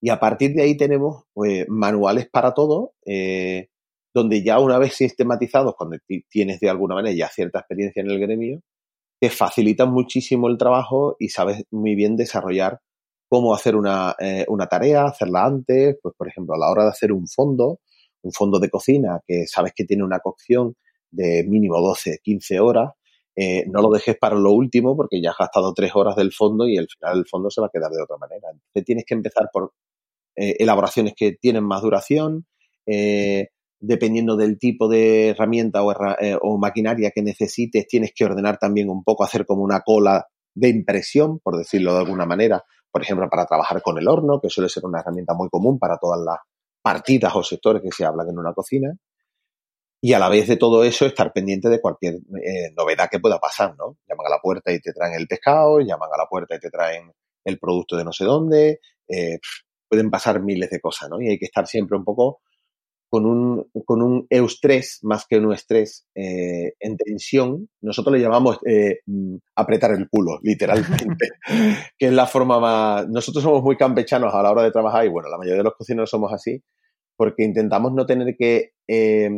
[0.01, 3.69] Y a partir de ahí tenemos pues, manuales para todo, eh,
[4.13, 5.97] donde ya una vez sistematizados, cuando
[6.29, 8.61] tienes de alguna manera ya cierta experiencia en el gremio,
[9.19, 12.79] te facilitan muchísimo el trabajo y sabes muy bien desarrollar
[13.29, 16.89] cómo hacer una, eh, una tarea, hacerla antes, pues por ejemplo, a la hora de
[16.89, 17.79] hacer un fondo,
[18.25, 20.75] un fondo de cocina que sabes que tiene una cocción
[21.11, 22.91] de mínimo 12, 15 horas,
[23.35, 26.67] eh, no lo dejes para lo último porque ya has gastado tres horas del fondo
[26.67, 28.47] y el final del fondo se va a quedar de otra manera.
[28.51, 29.73] Entonces tienes que empezar por
[30.35, 32.47] eh, elaboraciones que tienen más duración,
[32.87, 35.93] eh, dependiendo del tipo de herramienta o,
[36.41, 40.69] o, maquinaria que necesites, tienes que ordenar también un poco, hacer como una cola de
[40.69, 44.69] impresión, por decirlo de alguna manera, por ejemplo, para trabajar con el horno, que suele
[44.69, 46.39] ser una herramienta muy común para todas las
[46.85, 48.95] partidas o sectores que se hablan en una cocina
[49.99, 53.39] y a la vez de todo eso estar pendiente de cualquier eh, novedad que pueda
[53.39, 53.97] pasar, ¿no?
[54.07, 56.69] Llaman a la puerta y te traen el pescado, llaman a la puerta y te
[56.69, 57.11] traen
[57.43, 59.39] el producto de no sé dónde, eh,
[59.89, 61.19] pueden pasar miles de cosas, ¿no?
[61.19, 62.41] Y hay que estar siempre un poco
[63.15, 67.69] con un, con un eustrés más que un estrés eh, en tensión.
[67.79, 68.59] Nosotros le llamamos
[69.05, 71.29] mm, apretar el culo, literalmente,
[71.97, 73.07] que es la forma más...
[73.07, 75.75] Nosotros somos muy campechanos a la hora de trabajar y bueno, la mayoría de los
[75.75, 76.61] cocineros somos así
[77.15, 79.29] porque intentamos no tener que, eh,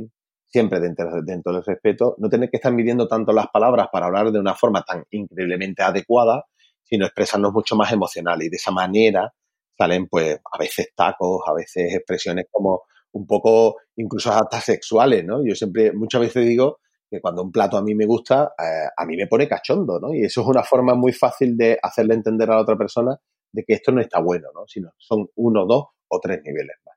[0.48, 4.32] siempre dentro, dentro del respeto, no tener que estar midiendo tanto las palabras para hablar
[4.32, 6.46] de una forma tan increíblemente adecuada,
[6.82, 9.32] sino expresarnos mucho más emocional y de esa manera
[9.78, 12.82] salen pues a veces tacos, a veces expresiones como
[13.14, 15.46] un poco incluso hasta sexuales, ¿no?
[15.46, 19.06] Yo siempre, muchas veces digo que cuando un plato a mí me gusta, eh, a
[19.06, 20.14] mí me pone cachondo, ¿no?
[20.14, 23.18] Y eso es una forma muy fácil de hacerle entender a la otra persona
[23.52, 24.68] de que esto no está bueno, ¿no?
[24.68, 26.96] Sino son uno, dos o tres niveles más.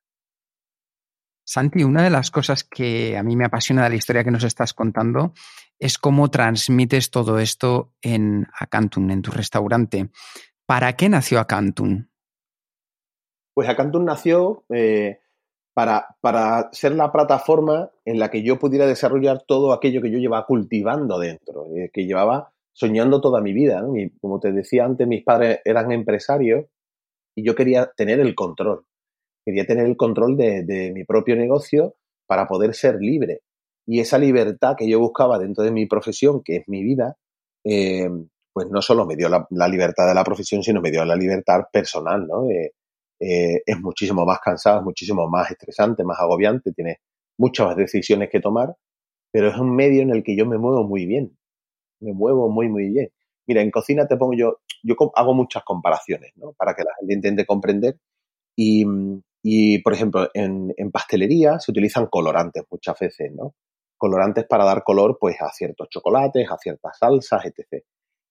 [1.44, 4.44] Santi, una de las cosas que a mí me apasiona de la historia que nos
[4.44, 5.32] estás contando
[5.78, 10.10] es cómo transmites todo esto en Acantun, en tu restaurante.
[10.66, 12.10] ¿Para qué nació Acantun?
[13.54, 15.20] Pues Acantun nació eh,
[15.74, 20.18] para, para, ser la plataforma en la que yo pudiera desarrollar todo aquello que yo
[20.18, 23.84] llevaba cultivando dentro, eh, que llevaba soñando toda mi vida.
[24.20, 26.66] como te decía antes, mis padres eran empresarios
[27.36, 28.84] y yo quería tener el control
[29.44, 33.40] quería tener el control de, mi propio negocio para poder ser libre.
[33.86, 37.16] Y esa libertad que yo buscaba dentro de mi profesión, que es mi vida,
[37.64, 38.08] eh,
[38.52, 41.62] pues no solo me dio la, libertad de la profesión, sino me dio la libertad
[41.72, 42.46] personal, ¿no?
[43.20, 47.00] Eh, es muchísimo más cansado, es muchísimo más estresante, más agobiante, tiene
[47.38, 48.74] muchas decisiones que tomar,
[49.30, 51.36] pero es un medio en el que yo me muevo muy bien,
[52.00, 53.10] me muevo muy, muy bien.
[53.46, 56.52] Mira, en cocina te pongo yo, yo hago muchas comparaciones, ¿no?
[56.54, 57.96] Para que la gente intente comprender
[58.56, 58.84] y,
[59.42, 63.54] y, por ejemplo, en, pastelería se utilizan colorantes muchas veces, ¿no?
[63.96, 67.84] Colorantes para dar color, pues, a ciertos chocolates, a ciertas salsas, etc.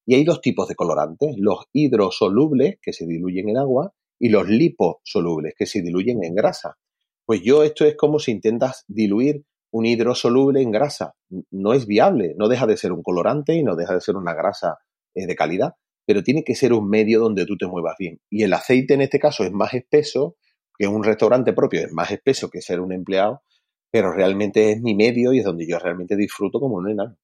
[0.05, 4.47] Y hay dos tipos de colorantes, los hidrosolubles, que se diluyen en agua, y los
[4.47, 6.77] liposolubles, que se diluyen en grasa.
[7.25, 11.15] Pues yo esto es como si intentas diluir un hidrosoluble en grasa.
[11.51, 14.33] No es viable, no deja de ser un colorante y no deja de ser una
[14.33, 14.77] grasa
[15.15, 15.73] eh, de calidad,
[16.05, 18.19] pero tiene que ser un medio donde tú te muevas bien.
[18.29, 20.37] Y el aceite en este caso es más espeso,
[20.77, 23.43] que un restaurante propio es más espeso que ser un empleado,
[23.91, 27.17] pero realmente es mi medio y es donde yo realmente disfruto como un enano.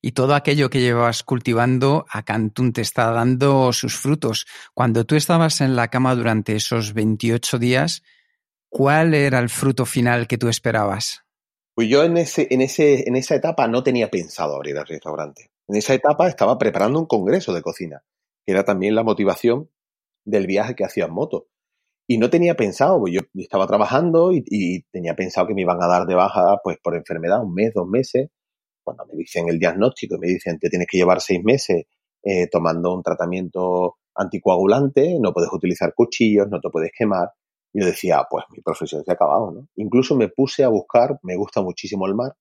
[0.00, 4.46] Y todo aquello que llevas cultivando a Cantún te está dando sus frutos.
[4.74, 8.02] Cuando tú estabas en la cama durante esos 28 días,
[8.68, 11.24] ¿cuál era el fruto final que tú esperabas?
[11.74, 15.50] Pues yo en, ese, en, ese, en esa etapa no tenía pensado abrir el restaurante.
[15.66, 18.04] En esa etapa estaba preparando un congreso de cocina,
[18.46, 19.70] que era también la motivación
[20.24, 21.48] del viaje que hacía en moto.
[22.06, 25.86] Y no tenía pensado, pues yo estaba trabajando y, tenía pensado que me iban a
[25.86, 28.28] dar de baja pues por enfermedad un mes, dos meses.
[28.84, 31.86] Cuando me dicen el diagnóstico y me dicen que tienes que llevar seis meses
[32.22, 37.30] eh, tomando un tratamiento anticoagulante, no puedes utilizar cuchillos, no te puedes quemar.
[37.72, 39.68] Yo decía, pues mi profesión se ha acabado, ¿no?
[39.76, 42.34] Incluso me puse a buscar, me gusta muchísimo el mar,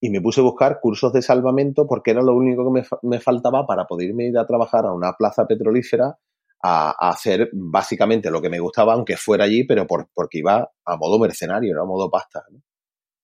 [0.00, 3.20] y me puse a buscar cursos de salvamento porque era lo único que me, me
[3.20, 6.16] faltaba para poderme ir a trabajar a una plaza petrolífera
[6.62, 10.96] a, hacer básicamente lo que me gustaba, aunque fuera allí, pero por, porque iba a
[10.96, 11.82] modo mercenario, ¿no?
[11.82, 12.44] a modo pasta.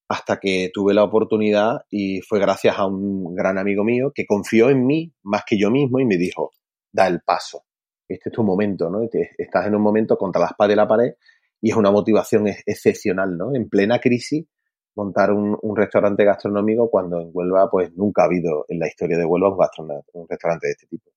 [0.08, 4.70] Hasta que tuve la oportunidad y fue gracias a un gran amigo mío que confió
[4.70, 6.52] en mí más que yo mismo y me dijo,
[6.92, 7.64] da el paso.
[8.08, 9.00] Este es tu momento, ¿no?
[9.36, 11.14] Estás en un momento contra la espada de la pared
[11.60, 13.54] y es una motivación excepcional, ¿no?
[13.54, 14.46] En plena crisis,
[14.94, 19.24] montar un, restaurante gastronómico cuando en Huelva, pues nunca ha habido en la historia de
[19.24, 21.10] Huelva un, un restaurante de este tipo.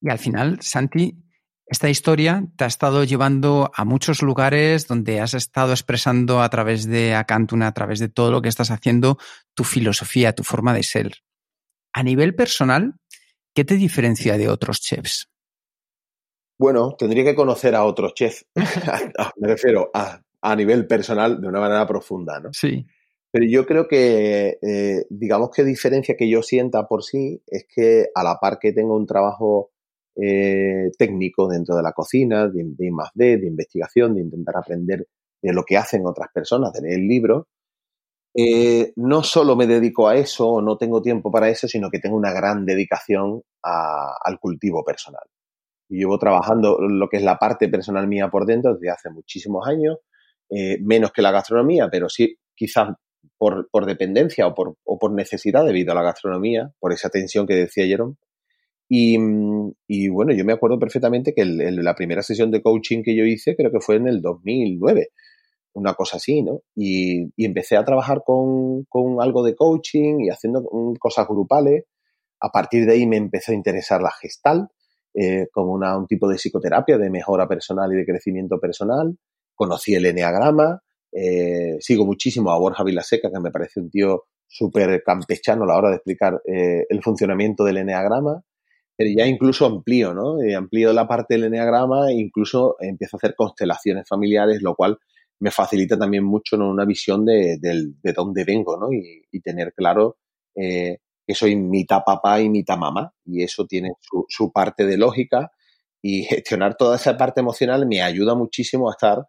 [0.00, 1.14] Y al final, Santi,
[1.72, 6.86] esta historia te ha estado llevando a muchos lugares donde has estado expresando a través
[6.86, 9.16] de Acantuna, a través de todo lo que estás haciendo,
[9.54, 11.12] tu filosofía, tu forma de ser.
[11.94, 12.94] A nivel personal,
[13.54, 15.30] ¿qué te diferencia de otros chefs?
[16.58, 18.44] Bueno, tendría que conocer a otros chefs.
[19.36, 20.20] Me refiero a,
[20.54, 22.50] nivel personal de una manera profunda, ¿no?
[22.52, 22.86] Sí.
[23.30, 28.08] Pero yo creo que, eh, digamos que diferencia que yo sienta por sí es que
[28.14, 29.71] a la par que tengo un trabajo
[30.16, 35.06] eh, técnico dentro de la cocina, de, de de investigación, de intentar aprender
[35.42, 37.46] de lo que hacen otras personas, de leer libros.
[38.34, 41.98] Eh, no solo me dedico a eso o no tengo tiempo para eso, sino que
[41.98, 45.22] tengo una gran dedicación al cultivo personal.
[45.88, 49.98] llevo trabajando lo que es la parte personal mía por dentro desde hace muchísimos años,
[50.48, 52.94] eh, menos que la gastronomía, pero sí quizás
[53.38, 57.54] por, dependencia o por, o por, necesidad debido a la gastronomía, por esa tensión que
[57.54, 58.14] decía Jerome.
[58.94, 63.56] Y, bueno, yo me acuerdo perfectamente que la primera sesión de coaching que yo hice
[63.56, 65.08] creo que fue en el 2009,
[65.72, 66.60] una cosa así, ¿no?
[66.76, 68.84] Y, empecé a trabajar con,
[69.22, 70.62] algo de coaching y haciendo
[70.98, 71.84] cosas grupales.
[72.38, 74.68] A partir de ahí me empezó a interesar la gestal
[75.14, 79.16] eh, como un tipo de psicoterapia de mejora personal y de crecimiento personal.
[79.54, 85.02] Conocí el eneagrama, eh, sigo muchísimo a Borja Vilaseca, que me parece un tío súper
[85.02, 88.44] campechano a la hora de explicar eh, el funcionamiento del eneagrama
[89.02, 90.40] pero ya incluso amplío, ¿no?
[90.40, 94.96] Eh, amplío la parte del eneagrama e incluso empiezo a hacer constelaciones familiares, lo cual
[95.40, 96.70] me facilita también mucho ¿no?
[96.70, 98.92] una visión de, de, dónde vengo, ¿no?
[98.92, 100.18] Y, tener claro
[100.54, 104.96] eh, que soy mitad papá y mitad mamá, y eso tiene su, su, parte de
[104.96, 105.50] lógica,
[106.00, 109.26] y gestionar toda esa parte emocional me ayuda muchísimo a estar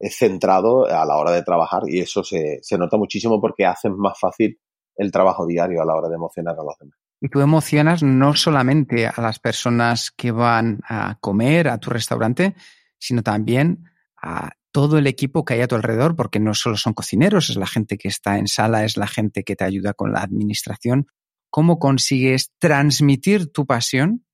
[0.00, 3.88] eh, centrado a la hora de trabajar, y eso se, se nota muchísimo porque hace
[3.88, 4.58] más fácil
[4.96, 7.01] el trabajo diario a la hora de emocionar a los demás.
[7.24, 12.56] Y tú emocionas no solamente a las personas que van a comer a tu restaurante,
[12.98, 13.84] sino también
[14.20, 17.54] a todo el equipo que hay a tu alrededor, porque no solo son cocineros, es
[17.54, 21.06] la gente que está en sala, es la gente que te ayuda con la administración.
[21.48, 24.26] ¿Cómo consigues transmitir tu pasión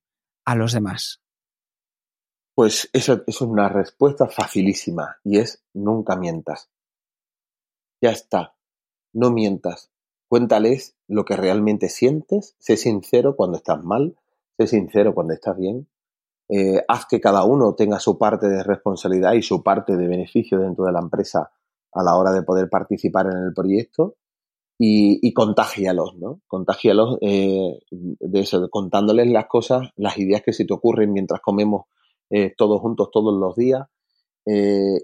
[0.46, 1.20] a los demás?
[2.54, 6.70] Pues eso, es una respuesta facilísima y es nunca mientas.
[8.00, 8.56] Ya está,
[9.12, 9.92] no mientas.
[10.26, 14.16] Cuéntales lo que realmente sientes, sé sincero cuando estás mal,
[14.58, 15.88] sé sincero cuando estás bien,
[16.50, 20.58] eh, haz que cada uno tenga su parte de responsabilidad y su parte de beneficio
[20.58, 21.50] dentro de la empresa
[21.92, 24.16] a la hora de poder participar en el proyecto
[24.78, 26.40] y, y contágialos, ¿no?
[26.46, 31.86] Contágialos eh, de eso, contándoles las cosas, las ideas que se te ocurren mientras comemos
[32.30, 33.86] eh, todos juntos todos los días,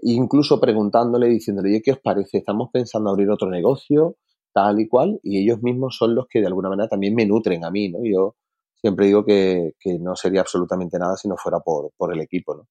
[0.01, 2.39] incluso preguntándole, diciéndole, ¿qué os parece?
[2.39, 4.17] ¿Estamos pensando abrir otro negocio?
[4.55, 7.65] Tal y cual, y ellos mismos son los que de alguna manera también me nutren
[7.65, 7.99] a mí, ¿no?
[8.05, 8.35] Yo
[8.73, 12.67] siempre digo que, no sería absolutamente nada si no fuera por, el equipo, ¿no?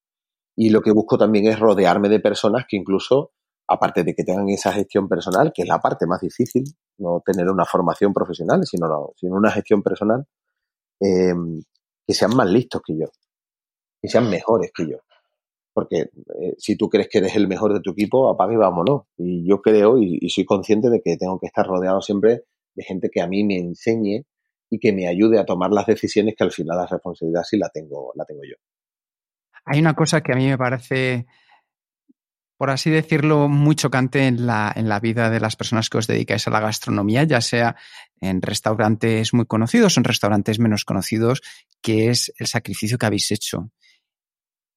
[0.55, 3.33] Y lo que busco también es rodearme de personas que incluso,
[3.67, 6.63] aparte de que tengan esa gestión personal, que es la parte más difícil,
[6.97, 10.25] no tener una formación profesional, sino, sino una gestión personal,
[10.99, 11.61] em,
[12.07, 13.07] que sean más listos que yo,
[14.01, 14.97] que sean mejores que yo.
[15.75, 19.01] Porque eh, si tú crees que eres el mejor de tu equipo, apague y vámonos.
[19.17, 23.09] Y yo creo y, soy consciente de que tengo que estar rodeado siempre de gente
[23.11, 24.25] que a mí me enseñe
[24.69, 27.67] y que me ayude a tomar las decisiones que al final la responsabilidad sí la
[27.73, 28.55] tengo, la tengo yo.
[29.65, 31.25] Hay una cosa que a mí me parece,
[32.55, 36.07] por así decirlo, muy chocante en la, en la vida de las personas que os
[36.07, 37.75] dedicáis a la gastronomía, ya sea
[38.21, 41.41] en restaurantes muy conocidos o en restaurantes menos conocidos,
[41.81, 43.71] que es el sacrificio que habéis hecho.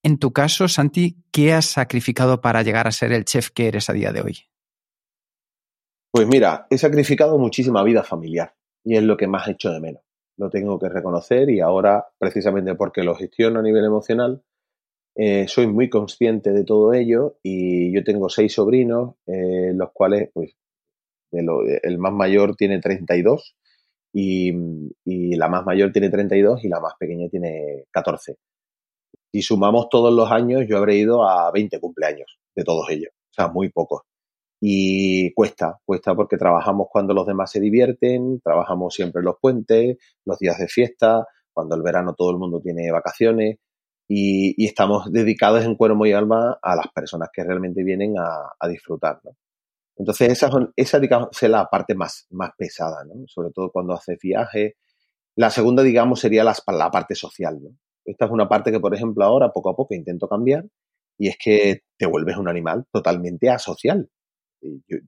[0.03, 3.91] En tu caso, Santi, ¿qué has sacrificado para llegar a ser el chef que eres
[3.91, 4.39] a día de hoy?
[6.13, 9.81] Pues mira, he sacrificado muchísima vida familiar y es lo que más he hecho de
[9.81, 10.03] menos.
[10.37, 14.43] Lo tengo que reconocer y ahora, precisamente porque lo gestiono a nivel emocional,
[15.17, 20.31] eh, soy muy consciente de todo ello y yo tengo seis sobrinos, eh, los cuales,
[20.33, 20.53] pues,
[21.31, 23.57] el más mayor tiene 32
[24.15, 24.53] y,
[25.05, 28.37] y la más mayor tiene 32 y la más pequeña tiene 14
[29.33, 33.35] si sumamos todos los años, yo habré ido a 20 cumpleaños de todos ellos, o
[33.35, 34.03] sea, muy pocos.
[34.61, 40.39] Y cuesta, cuesta porque trabajamos cuando los demás se divierten, trabajamos siempre los puentes, los
[40.39, 43.59] días de fiesta, cuando el verano todo el mundo tiene vacaciones
[44.09, 49.21] y, estamos dedicados en cuerpo y alma a las personas que realmente vienen a, disfrutar.
[49.97, 53.27] Entonces, esa, esa digamos, es la parte más, más pesada, ¿no?
[53.27, 54.75] sobre todo cuando haces viajes.
[55.37, 57.59] La segunda, digamos, sería la, la parte social.
[57.63, 57.71] ¿no?
[58.09, 60.65] Esta es una parte que, por ejemplo, ahora poco a poco intento cambiar
[61.19, 64.09] y es que te vuelves un animal totalmente asocial.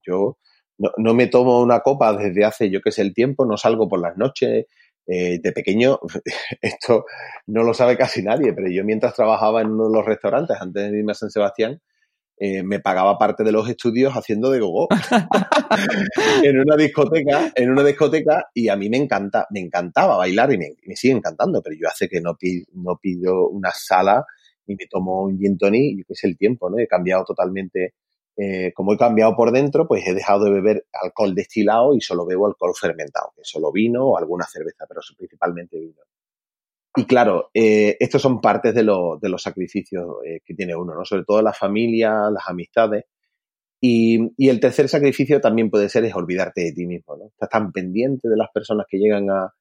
[0.06, 0.38] Yo,
[0.78, 4.00] no, me tomo una copa desde hace, yo qué sé, el tiempo, no salgo por
[4.00, 4.66] las noches.
[5.06, 5.98] Eh, de pequeño,
[6.60, 7.04] esto
[7.46, 10.90] no lo sabe casi nadie, pero yo mientras trabajaba en uno de los restaurantes antes
[10.90, 11.80] de irme a San Sebastián,
[12.42, 14.88] eh, me pagaba parte de los estudios haciendo de gogo
[16.42, 20.56] en una discoteca, en una discoteca, y a mí me encanta, me encantaba bailar y
[20.56, 24.24] me, sigue encantando, pero yo hace que no, pido, no pido una sala
[24.66, 26.78] ni me tomo un gin tonic, y es el tiempo, ¿no?
[26.78, 27.92] He cambiado totalmente,
[28.38, 32.24] eh, como he cambiado por dentro, pues he dejado de beber alcohol destilado y solo
[32.24, 36.00] bebo alcohol fermentado, que solo vino o alguna cerveza, pero principalmente vino.
[36.96, 41.04] Y claro, eh, estos son partes de, de los sacrificios eh, que tiene uno, ¿no?
[41.04, 43.04] Sobre todo la familia, las amistades.
[43.80, 47.28] Y, el tercer sacrificio también puede ser es olvidarte de ti mismo, ¿no?
[47.28, 49.52] Estás tan pendiente de las personas que llegan a,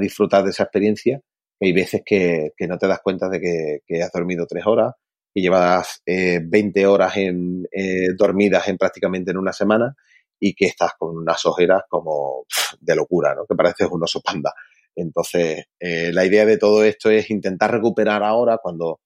[0.00, 1.20] disfrutar de esa experiencia
[1.58, 4.94] que hay veces que, no te das cuenta de que, que, has dormido tres horas,
[5.34, 9.94] que llevas eh, 20 horas en, eh, dormidas en prácticamente en una semana
[10.38, 12.46] y que estás con unas ojeras como
[12.80, 13.46] de locura, ¿no?
[13.46, 14.52] Que pareces un oso panda.
[15.00, 19.00] Entonces, eh, la idea de todo esto es intentar recuperar ahora cuando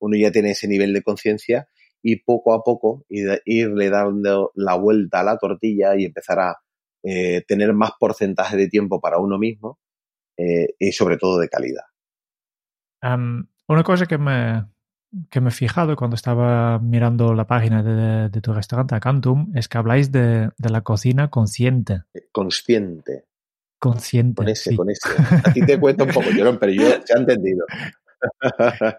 [0.00, 1.68] uno ya tiene ese nivel de conciencia
[2.02, 6.56] y poco a poco irle dando la vuelta a la tortilla y empezar a
[7.02, 9.78] eh, tener más porcentaje de tiempo para uno mismo
[10.36, 11.84] eh, y sobre todo de calidad.
[13.02, 14.66] una cosa que me,
[15.30, 19.78] que me he fijado cuando estaba mirando la página de, tu restaurante Acantum es que
[19.78, 22.02] habláis de, de la cocina consciente.
[22.32, 23.24] Consciente.
[23.78, 24.36] Consciente.
[24.36, 25.08] Con ese, con ese.
[25.44, 27.64] A ti te cuento un poco, Llorón, pero yo se ha entendido.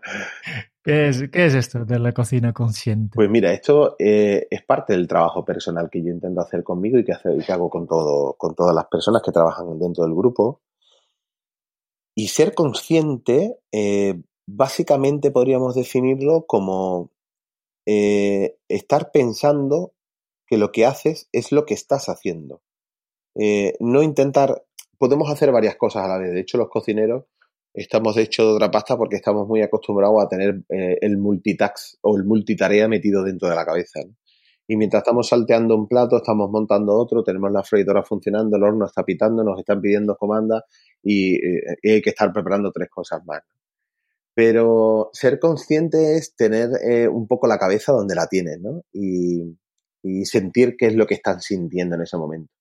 [0.83, 3.15] ¿Qué es, ¿Qué es, esto de la cocina consciente?
[3.15, 7.03] Pues mira, esto eh, es parte del trabajo personal que yo intento hacer conmigo y
[7.03, 10.15] que, hace, y que hago con, todo, con todas las personas que trabajan dentro del
[10.15, 10.61] grupo.
[12.15, 17.11] Y ser consciente, eh, básicamente podríamos definirlo como
[17.85, 19.91] eh, estar pensando
[20.47, 22.61] que lo que haces es lo que estás haciendo.
[23.79, 24.63] no intentar
[24.97, 26.31] podemos hacer varias cosas a la vez.
[26.31, 27.25] De hecho, los cocineros
[27.73, 32.17] estamos hechos de otra pasta porque estamos muy acostumbrados a tener eh, el multitask o
[32.17, 33.99] el multitarea metido dentro de la cabeza.
[34.67, 38.85] Y mientras estamos salteando un plato, estamos montando otro, tenemos la freidora funcionando, el horno
[38.85, 40.63] está pitando, nos están pidiendo comandas
[41.01, 43.41] y, eh, hay que estar preparando tres cosas más.
[44.33, 48.81] Pero ser consciente es tener eh, un poco la cabeza donde la tienes, ¿no?
[48.91, 49.55] Y,
[50.23, 52.53] sentir qué es lo que están sintiendo en ese momento.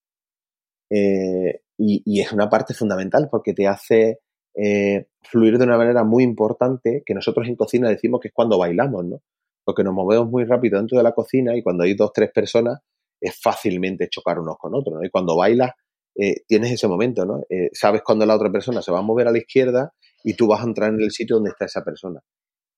[0.91, 4.21] Eh, y, es una parte fundamental porque te hace
[4.55, 8.59] eh, fluir de una manera muy importante que nosotros en cocina decimos que es cuando
[8.59, 9.23] bailamos, ¿no?
[9.65, 12.81] Porque nos movemos muy rápido dentro de la cocina y cuando hay dos, tres personas
[13.21, 15.05] es fácilmente chocar unos con otros, ¿no?
[15.05, 15.73] Y cuando bailas
[16.15, 17.43] eh, tienes ese momento, ¿no?
[17.73, 19.93] Sabes cuando la otra persona se va a mover a la izquierda
[20.25, 22.21] y tú vas a entrar en el sitio donde está esa persona.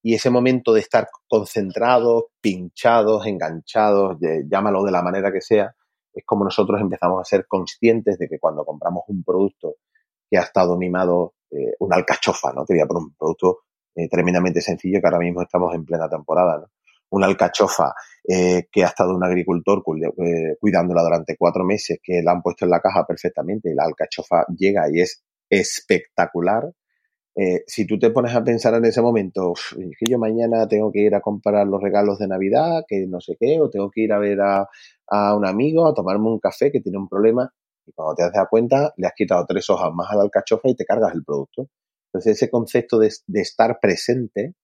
[0.03, 4.17] Y ese momento de estar concentrados, pinchados, enganchados,
[4.49, 5.75] llámalo de la manera que sea,
[6.19, 9.77] es como nosotros empezamos a ser conscientes de que cuando compramos un producto
[10.29, 12.64] que ha estado mimado, eh, una alcachofa, ¿no?
[12.64, 13.61] Te voy a poner un producto
[13.95, 16.66] eh, tremendamente sencillo que ahora mismo estamos en plena temporada, ¿no?
[17.11, 17.95] Una alcachofa
[18.29, 22.71] eh, que ha estado un agricultor cuidándola durante cuatro meses, que la han puesto en
[22.71, 26.71] la caja perfectamente y la alcachofa llega y es espectacular.
[27.41, 31.03] Eh, si tú te pones a pensar en ese momento, que yo mañana tengo que
[31.03, 34.12] ir a comprar los regalos de Navidad, que no sé qué, o tengo que ir
[34.12, 34.66] a ver a,
[35.36, 37.49] un amigo, a tomarme un café que tiene un problema,
[37.86, 40.74] y cuando te das cuenta, le has quitado tres hojas más a la alcachofa y
[40.74, 41.68] te cargas el producto.
[42.09, 44.55] Entonces, ese concepto de, estar presente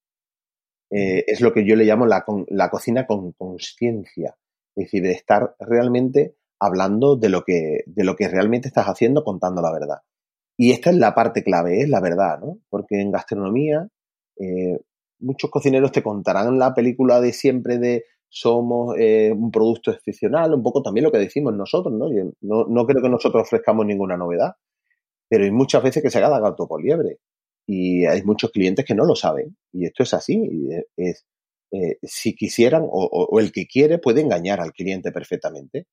[0.91, 4.37] eh, es lo que yo le llamo la, la cocina con conciencia.
[4.75, 9.22] Es decir, de estar realmente hablando de lo, que, de lo que realmente estás haciendo,
[9.22, 9.99] contando la verdad.
[10.57, 12.59] Y esta es la parte clave, es la verdad, ¿no?
[12.69, 13.89] Porque en gastronomía
[14.39, 14.79] eh,
[15.19, 20.63] muchos cocineros te contarán la película de siempre de somos eh, un producto excepcional, un
[20.63, 22.09] poco también lo que decimos nosotros, ¿no?
[22.41, 24.55] no, no creo que nosotros ofrezcamos ninguna novedad,
[25.29, 27.19] pero hay muchas veces que se haga gato por liebre
[27.67, 30.51] y hay muchos clientes que no lo saben y esto es así,
[30.97, 31.25] es,
[31.71, 35.87] eh, si quisieran o, el que quiere puede engañar al cliente perfectamente.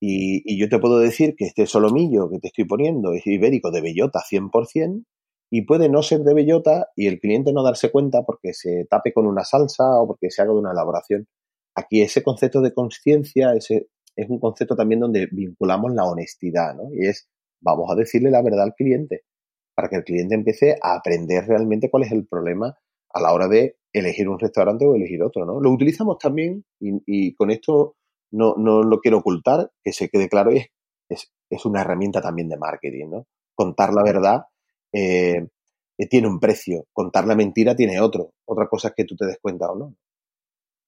[0.00, 3.80] Y, yo te puedo decir que este solomillo que te estoy poniendo es ibérico de
[3.80, 5.04] bellota 100%
[5.50, 9.12] y puede no ser de bellota y el cliente no darse cuenta porque se tape
[9.12, 11.26] con una salsa o porque se haga de una elaboración.
[11.74, 13.70] Aquí ese concepto de conciencia es
[14.28, 16.92] un concepto también donde vinculamos la honestidad, ¿no?
[16.92, 17.28] Y es,
[17.60, 19.22] vamos a decirle la verdad al cliente
[19.74, 22.76] para que el cliente empiece a aprender realmente cuál es el problema
[23.10, 25.60] a la hora de elegir un restaurante o elegir otro, ¿no?
[25.60, 27.96] Lo utilizamos también y con esto
[28.36, 30.68] no, no lo quiero ocultar, que se quede claro, es,
[31.08, 33.26] es, es una herramienta también de marketing, ¿no?
[33.54, 34.42] Contar la verdad
[34.92, 35.48] eh,
[35.98, 38.32] eh, tiene un precio, contar la mentira tiene otro.
[38.44, 39.94] Otra cosa es que tú te des cuenta o no.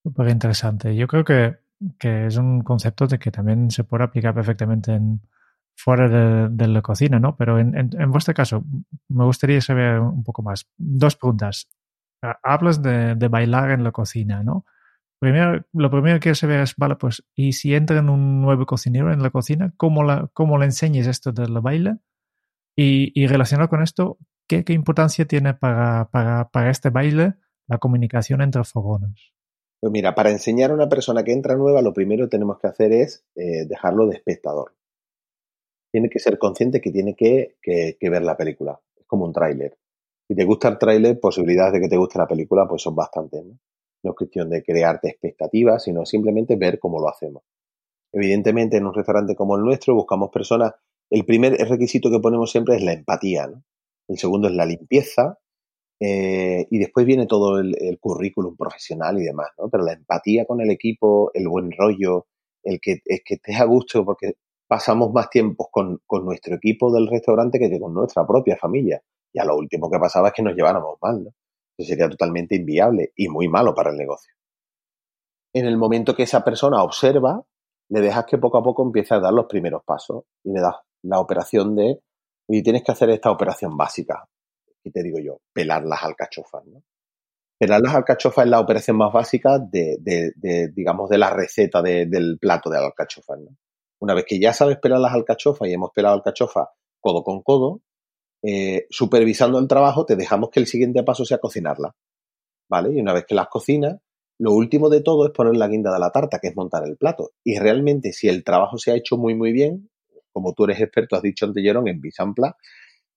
[0.02, 0.94] Súper interesante.
[0.94, 1.56] Yo creo que,
[1.98, 5.22] que, es un concepto de que también se puede aplicar perfectamente en,
[5.74, 7.36] fuera de, la cocina, ¿no?
[7.36, 8.64] Pero en, en, vuestro caso,
[9.08, 10.68] me gustaría saber un poco más.
[10.76, 11.68] Dos preguntas.
[12.42, 14.66] Hablas de, de bailar en la cocina, ¿no?
[15.20, 19.22] Lo primero que quiero saber es, pues, y si entra en un nuevo cocinero en
[19.22, 21.96] la cocina, ¿cómo, le enseñes esto de baile?
[22.76, 26.08] Y, relacionado con esto, ¿qué, importancia tiene para,
[26.70, 27.34] este baile
[27.66, 29.32] la comunicación entre fogones?
[29.80, 32.68] Pues mira, para enseñar a una persona que entra nueva, lo primero que tenemos que
[32.68, 34.74] hacer es eh, dejarlo de espectador.
[35.92, 38.80] Tiene que ser consciente que tiene que, que, que ver la película.
[38.96, 39.78] Es como un tráiler.
[40.28, 43.44] Si te gusta el tráiler, posibilidades de que te guste la película pues son bastantes.
[43.44, 43.58] ¿no?
[44.02, 47.42] No es cuestión de crearte expectativas, sino simplemente ver cómo lo hacemos.
[48.12, 50.72] Evidentemente, en un restaurante como el nuestro buscamos personas.
[51.10, 53.50] El primer requisito que ponemos siempre es la empatía,
[54.08, 55.38] El segundo es la limpieza.
[56.00, 59.68] Eh, y después viene todo el, currículum profesional y demás, ¿no?
[59.68, 62.26] Pero la empatía con el equipo, el buen rollo,
[62.62, 64.34] el que, es que estés a gusto, porque
[64.68, 69.02] pasamos más tiempo con, con, nuestro equipo del restaurante que con nuestra propia familia.
[69.32, 71.30] Y a lo último que pasaba es que nos lleváramos mal, ¿no?
[71.84, 74.32] Sería totalmente inviable y muy malo para el negocio.
[75.54, 77.42] En el momento que esa persona observa,
[77.90, 80.76] le dejas que poco a poco empiece a dar los primeros pasos y le das
[81.02, 82.00] la operación de,
[82.48, 84.28] y tienes que hacer esta operación básica.
[84.84, 86.66] Y te digo yo, pelar las alcachofas.
[86.66, 86.82] ¿no?
[87.58, 89.98] Pelar las alcachofas es la operación más básica de,
[90.74, 93.38] digamos, de la receta del plato de alcachofas.
[93.38, 93.56] ¿no?
[94.00, 96.68] Una vez que ya sabes pelar las alcachofas y hemos pelado alcachofas
[97.00, 97.80] codo con codo,
[98.42, 101.94] eh, supervisando el trabajo, te dejamos que el siguiente paso sea cocinarla.
[102.70, 102.92] ¿Vale?
[102.92, 103.98] Y una vez que las cocinas,
[104.38, 106.96] lo último de todo es poner la guinda de la tarta, que es montar el
[106.96, 107.30] plato.
[107.42, 109.90] Y realmente, si el trabajo se ha hecho muy, muy bien,
[110.32, 112.34] como tú eres experto, has dicho antes, en mise en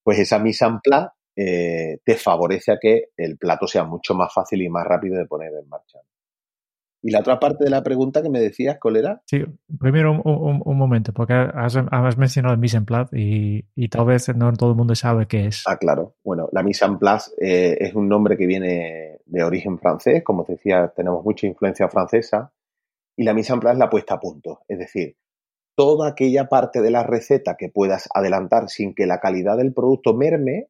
[0.04, 4.34] pues esa mise en place eh, te favorece a que el plato sea mucho más
[4.34, 6.00] fácil y más rápido de poner en marcha.
[7.04, 9.22] Y la otra parte de la pregunta que me decías, ¿cuál era?
[9.26, 9.44] Sí,
[9.80, 14.54] primero un, momento, porque has, mencionado el mise en place y, y, tal vez no
[14.54, 15.64] todo el mundo sabe qué es.
[15.66, 16.16] Ah, claro.
[16.24, 20.44] Bueno, la mise en place eh, es un nombre que viene de origen francés, como
[20.44, 22.54] te decía, tenemos mucha influencia francesa,
[23.18, 25.18] y la mise en place es la puesta a punto, es decir,
[25.76, 30.14] toda aquella parte de la receta que puedas adelantar sin que la calidad del producto
[30.14, 30.68] merme,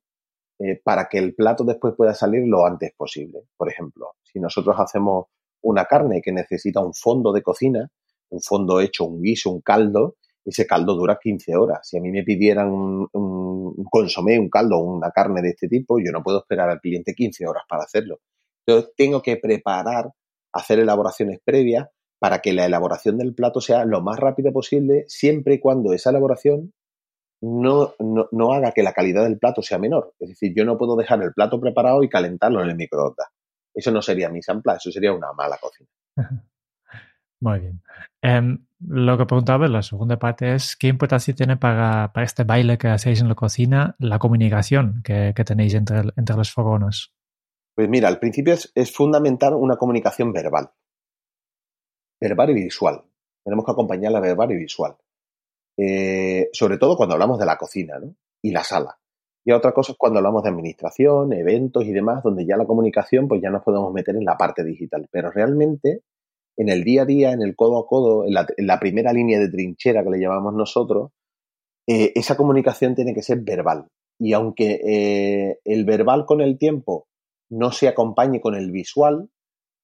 [0.60, 3.42] eh, para que el plato después pueda salir lo antes posible.
[3.58, 5.26] Por ejemplo, si nosotros hacemos
[5.62, 7.90] una carne que necesita un fondo de cocina,
[8.30, 11.88] un fondo hecho, un guiso, un caldo, ese caldo dura 15 horas.
[11.88, 16.00] Si a mí me pidieran un, un consomé, un caldo, una carne de este tipo,
[16.00, 18.20] yo no puedo esperar al cliente 15 horas para hacerlo.
[18.66, 20.12] Entonces tengo que preparar,
[20.54, 21.88] hacer elaboraciones previas
[22.20, 26.12] para que la elaboración del plato sea lo más rápida posible, siempre y cuando esa
[26.12, 26.72] elaboración
[27.42, 30.14] no, no, no haga que la calidad del plato sea menor.
[30.20, 33.28] Es decir, yo no puedo dejar el plato preparado y calentarlo en el microondas.
[33.74, 35.90] Eso no sería mi sampla, eso sería una mala cocina.
[37.42, 37.82] Muy bien.
[38.22, 42.44] Em, lo que preguntaba en la segunda parte es qué importancia tiene para, para, este
[42.44, 47.12] baile que hacéis en la cocina la comunicación que, que tenéis entre, entre, los fogones.
[47.76, 50.70] Pues mira, al principio es, es, fundamental una comunicación verbal.
[52.20, 53.02] Verbal y visual.
[53.44, 54.96] Tenemos que acompañarla verbal y visual.
[55.78, 58.16] Eh, sobre todo cuando hablamos de la cocina ¿no?
[58.44, 59.00] y la sala.
[59.44, 63.28] Y otra cosa es cuando hablamos de administración, eventos y demás, donde ya la comunicación,
[63.28, 65.08] pues ya nos podemos meter en la parte digital.
[65.12, 66.02] Pero realmente,
[66.58, 68.34] en el día a día, en el codo a codo, en
[68.68, 71.12] la, primera línea de trinchera que le llamamos nosotros,
[71.88, 73.88] eh, esa comunicación tiene que ser verbal.
[74.20, 77.08] Y aunque eh, el verbal con el tiempo
[77.50, 79.30] no se acompañe con el visual,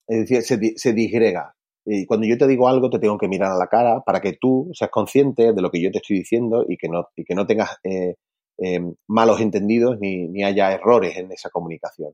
[0.07, 1.55] es decir, se, se disgrega.
[1.89, 4.33] Y cuando yo te digo algo, te tengo que mirar a la cara para que
[4.33, 7.33] tú seas consciente de lo que yo te estoy diciendo y que no, y que
[7.33, 8.15] no tengas eh,
[8.57, 12.13] eh, malos entendidos ni, ni haya errores en esa comunicación.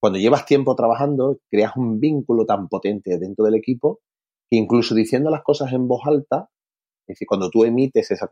[0.00, 4.00] Cuando llevas tiempo trabajando, creas un vínculo tan potente dentro del equipo
[4.50, 6.48] que incluso diciendo las cosas en voz alta,
[7.06, 8.28] es decir, cuando tú emites esa,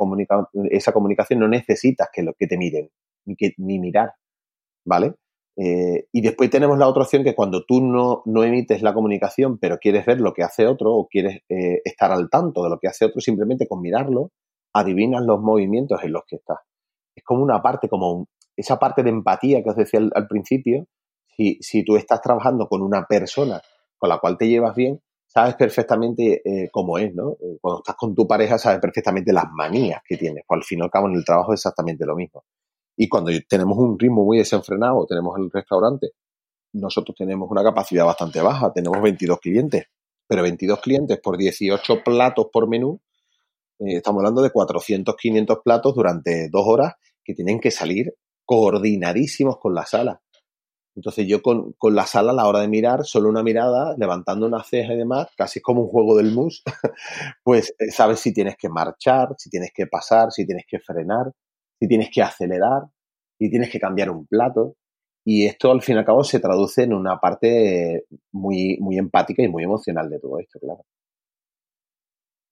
[0.70, 2.90] esa comunicación no necesitas que, lo, que te miren,
[3.26, 4.12] ni, que, ni mirar,
[4.84, 5.14] ¿vale?
[5.56, 9.58] Eh, y después tenemos la otra opción que cuando tú no, no, emites la comunicación,
[9.58, 12.78] pero quieres ver lo que hace otro o quieres eh, estar al tanto de lo
[12.78, 14.30] que hace otro, simplemente con mirarlo,
[14.72, 16.58] adivinas los movimientos en los que estás.
[17.18, 20.86] Es como una parte, como esa parte de empatía que os decía al, principio.
[21.36, 23.60] Si, si, tú estás trabajando con una persona
[23.96, 27.36] con la cual te llevas bien, sabes perfectamente eh, cómo es, ¿no?
[27.60, 30.44] Cuando estás con tu pareja, sabes perfectamente las manías que tienes.
[30.46, 32.44] Pues al fin y al cabo, en el trabajo es exactamente lo mismo.
[32.96, 36.10] Y cuando tenemos un ritmo muy desenfrenado, tenemos el restaurante,
[36.72, 39.86] nosotros tenemos una capacidad bastante baja, tenemos 22 clientes,
[40.26, 43.00] pero 22 clientes por 18 platos por menú,
[43.80, 46.94] eh, estamos hablando de 400, 500 platos durante dos horas
[47.28, 48.14] que tienen que salir
[48.46, 50.22] coordinadísimos con la sala.
[50.96, 54.46] Entonces yo con, con, la sala a la hora de mirar, solo una mirada, levantando
[54.46, 56.62] una ceja y demás, casi es como un juego del mus,
[57.44, 61.30] pues eh, sabes si tienes que marchar, si tienes que pasar, si tienes que frenar,
[61.78, 62.84] si tienes que acelerar,
[63.38, 64.76] si tienes que cambiar un plato.
[65.22, 69.42] Y esto al fin y al cabo se traduce en una parte muy, muy empática
[69.42, 70.82] y muy emocional de todo esto, claro.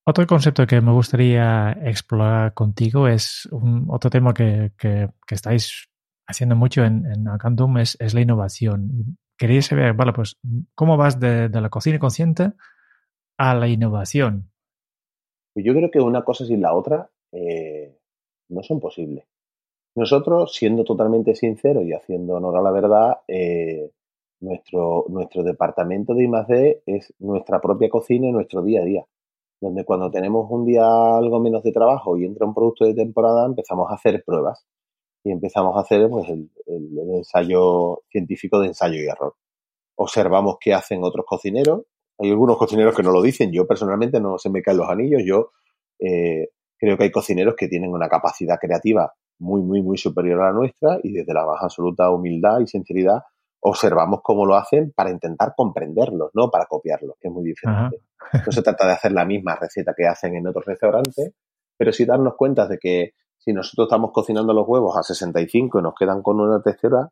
[0.09, 4.71] Otro concepto que me gustaría explorar contigo es un, otro tema que,
[5.29, 5.89] estáis
[6.29, 7.27] haciendo mucho en, en
[7.79, 9.19] es, la innovación.
[9.37, 10.39] Quería saber, vale, pues,
[10.77, 12.53] ¿cómo vas de, la cocina consciente
[13.37, 14.53] a la innovación?
[15.53, 17.99] Pues yo creo que una cosa sin la otra eh,
[18.51, 19.25] no son posibles.
[19.97, 23.91] Nosotros, siendo totalmente sinceros y haciendo honor a la verdad, eh,
[24.39, 26.83] nuestro, nuestro departamento de I+.D.
[26.87, 29.07] es nuestra propia cocina y nuestro día a día.
[29.61, 33.47] Donde cuando tenemos un día algo menos de trabajo y entra un producto de temporada,
[33.47, 34.67] empezamos a hacer pruebas
[35.25, 36.51] y empezamos a hacer pues, el,
[37.15, 39.35] ensayo científico de ensayo y error.
[39.97, 41.83] Observamos qué hacen otros cocineros.
[42.19, 43.51] Hay algunos cocineros que no lo dicen.
[43.53, 45.23] Yo personalmente no se me caen los anillos.
[45.25, 45.51] Yo
[45.99, 46.49] eh,
[46.79, 50.53] Creo que hay cocineros que tienen una capacidad creativa muy, muy, muy superior a la
[50.53, 53.23] nuestra y desde la más absoluta humildad y sinceridad
[53.61, 58.01] observamos cómo lo hacen para intentar comprenderlos, no para copiarlos, que es muy diferente.
[58.33, 61.33] No se trata de hacer la misma receta que hacen en otros restaurantes,
[61.77, 65.83] pero sí darnos cuenta de que si nosotros estamos cocinando los huevos a 65 y
[65.83, 67.09] nos quedan con una textura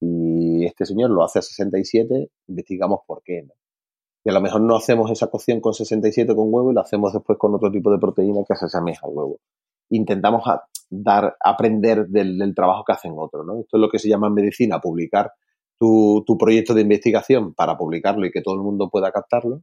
[0.00, 3.42] y este señor lo hace a 67, investigamos por qué.
[3.42, 3.54] ¿no?
[4.24, 7.12] Y a lo mejor no hacemos esa cocción con 67 con huevo y la hacemos
[7.12, 9.40] después con otro tipo de proteína que se asemeja al huevo.
[9.90, 10.42] Intentamos
[10.90, 13.60] dar, aprender del, trabajo que hacen otros, ¿no?
[13.60, 15.32] Esto es lo que se llama en medicina, publicar
[15.78, 19.62] tu, proyecto de investigación para publicarlo y que todo el mundo pueda captarlo,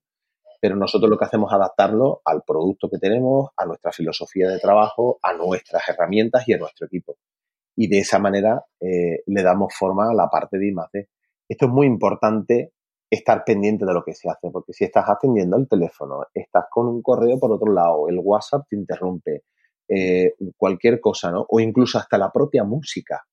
[0.59, 4.59] pero nosotros lo que hacemos es adaptarlo al producto que tenemos, a nuestra filosofía de
[4.59, 7.17] trabajo, a nuestras herramientas y a nuestro equipo.
[7.75, 11.09] Y de esa manera eh, le damos forma a la parte de I+.D.
[11.47, 12.73] Esto es muy importante
[13.09, 16.87] estar pendiente de lo que se hace, porque si estás atendiendo el teléfono, estás con
[16.87, 19.43] un correo por otro lado, el WhatsApp te interrumpe,
[19.87, 21.45] eh, cualquier cosa, ¿no?
[21.49, 23.23] O incluso hasta la propia música.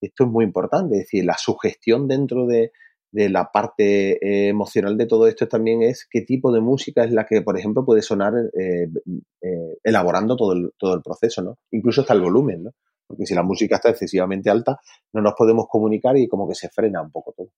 [0.00, 2.72] Esto es muy importante, es decir, la sugestión dentro de,
[3.14, 7.24] la parte eh, emocional de todo esto también es qué tipo de música es la
[7.26, 8.88] que, por ejemplo, puede sonar eh,
[9.82, 11.58] elaborando todo el, todo el proceso, ¿no?
[11.70, 12.70] Incluso hasta el volumen, ¿no?
[13.06, 14.80] Porque si la música está excesivamente alta,
[15.12, 17.48] no nos podemos comunicar y como que se frena un poco todo.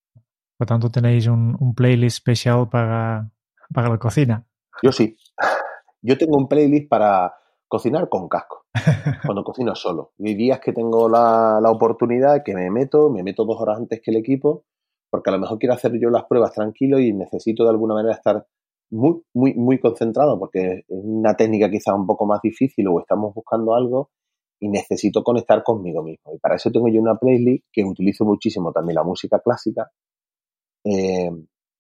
[0.59, 3.31] Por tanto, tenéis un, playlist especial para,
[3.73, 4.47] para la cocina.
[4.83, 5.17] Yo sí.
[6.03, 7.35] Yo tengo un playlist para
[7.69, 8.67] cocinar con casco,
[9.25, 10.13] cuando cocino solo.
[10.19, 13.79] Y hay días que tengo la, la, oportunidad que me meto, me meto dos horas
[13.79, 14.65] antes que el equipo,
[15.11, 18.15] porque a lo mejor quiero hacer yo las pruebas tranquilo y necesito de alguna manera
[18.15, 18.47] estar
[18.91, 23.35] muy, muy, muy concentrado, porque es una técnica quizá un poco más difícil o estamos
[23.35, 24.11] buscando algo
[24.61, 26.33] y necesito conectar conmigo mismo.
[26.35, 29.91] Y para eso tengo yo una playlist que utilizo muchísimo también la música clásica,
[30.85, 31.31] eh,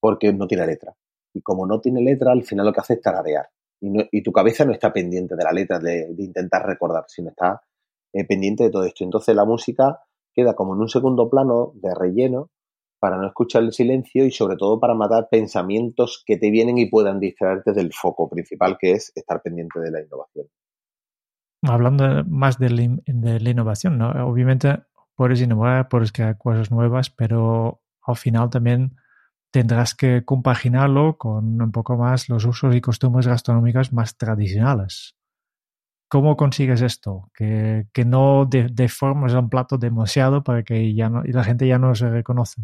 [0.00, 0.94] porque no tiene letra.
[1.32, 3.48] Y como no tiene letra, al final lo que hace es tararear.
[3.80, 7.60] Y, tu cabeza no está pendiente de la letra, de, intentar recordar, sino está
[8.12, 9.04] eh, pendiente de todo esto.
[9.04, 10.00] Entonces la música
[10.34, 12.50] queda como en un segundo plano de relleno
[12.98, 16.86] para no escuchar el silencio y sobre todo para matar pensamientos que te vienen y
[16.86, 20.46] puedan distraerte del foco principal que es estar pendiente de la innovación.
[21.62, 24.10] hablando más de la, innovación, ¿no?
[24.26, 24.78] Obviamente
[25.14, 28.96] puedes innovar, puedes crear cosas nuevas, pero al final también
[29.50, 35.16] tendrás que compaginarlo con un poco más los usos y costumbres gastronómicas más tradicionales.
[36.08, 37.30] ¿Cómo consigues esto?
[37.34, 41.94] Que, no deformes un plato demasiado para que ya no, y la gente ya no
[41.94, 42.62] se reconoce.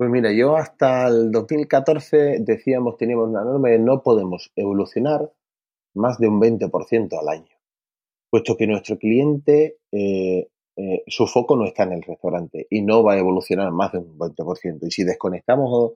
[0.00, 5.30] Pues mira, yo hasta el 2014 decíamos, teníamos una norma de no podemos evolucionar
[5.94, 7.54] más de un 20% al año,
[8.30, 13.02] puesto que nuestro cliente, eh, eh, su foco no está en el restaurante y no
[13.02, 14.86] va a evolucionar más de un 20%.
[14.86, 15.92] Y si desconectamos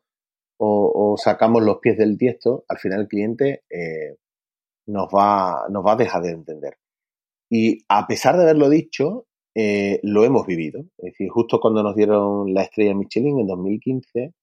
[0.59, 4.19] o, sacamos los pies del tiesto, al final el cliente eh,
[4.87, 6.77] nos, va, nos va a dejar de entender.
[7.51, 9.25] Y a pesar de haberlo dicho,
[9.55, 10.81] eh, lo hemos vivido.
[10.99, 14.35] Es decir, justo cuando nos dieron la estrella Michelin en 2015,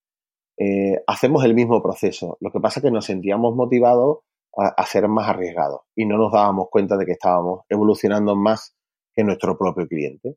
[0.57, 2.37] eh, hacemos el mismo proceso.
[2.39, 4.19] Lo que pasa es que nos sentíamos motivados
[4.57, 8.75] a, ser más arriesgados y no nos dábamos cuenta de que estábamos evolucionando más
[9.13, 10.35] que nuestro propio cliente.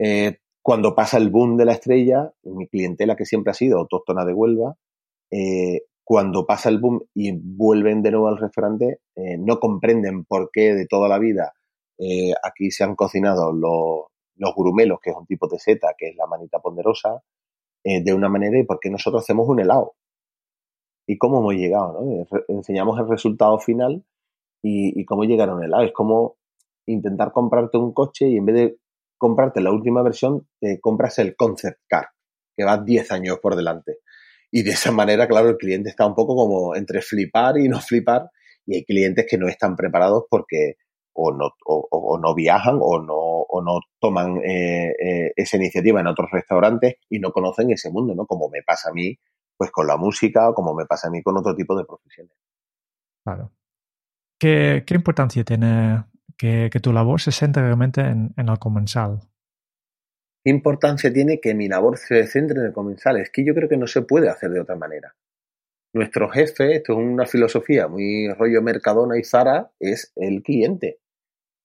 [0.00, 4.24] Eh, cuando pasa el boom de la estrella, mi clientela que siempre ha sido autóctona
[4.24, 4.74] de Huelva,
[6.02, 8.98] cuando pasa el boom y vuelven de nuevo al restaurante,
[9.38, 11.52] no comprenden por qué de toda la vida
[11.98, 16.08] eh, aquí se han cocinado los, los grumelos, que es un tipo de seta, que
[16.10, 17.22] es la manita ponderosa,
[17.84, 19.94] eh, de una manera y porque nosotros hacemos un helado.
[21.06, 22.00] ¿Y cómo hemos llegado?
[22.00, 22.26] ¿no?
[22.48, 24.04] Enseñamos el resultado final
[24.62, 25.84] y, cómo llegar a un helado.
[25.84, 26.36] Es como
[26.86, 28.78] intentar comprarte un coche y en vez de
[29.18, 32.08] comprarte la última versión, te compras el concept car,
[32.56, 33.98] que va 10 años por delante.
[34.50, 37.80] Y de esa manera, claro, el cliente está un poco como entre flipar y no
[37.80, 38.30] flipar.
[38.66, 40.74] Y hay clientes que no están preparados porque
[41.16, 46.06] o no, o, no viajan o no, o no toman eh, eh, esa iniciativa en
[46.06, 48.26] otros restaurantes y no conocen ese mundo, ¿no?
[48.26, 49.18] Como me pasa a mí,
[49.56, 52.32] pues con la música o como me pasa a mí con otro tipo de profesiones.
[53.24, 53.50] Claro.
[54.38, 56.04] ¿Qué, qué importancia tiene
[56.36, 59.20] que, que, tu labor se centre realmente en, en el comensal?
[60.44, 63.16] ¿Qué importancia tiene que mi labor se centre en el comensal?
[63.16, 65.14] Es que yo creo que no se puede hacer de otra manera
[65.96, 70.98] nuestro jefe, esto es una filosofía muy rollo Mercadona y Zara, es el cliente.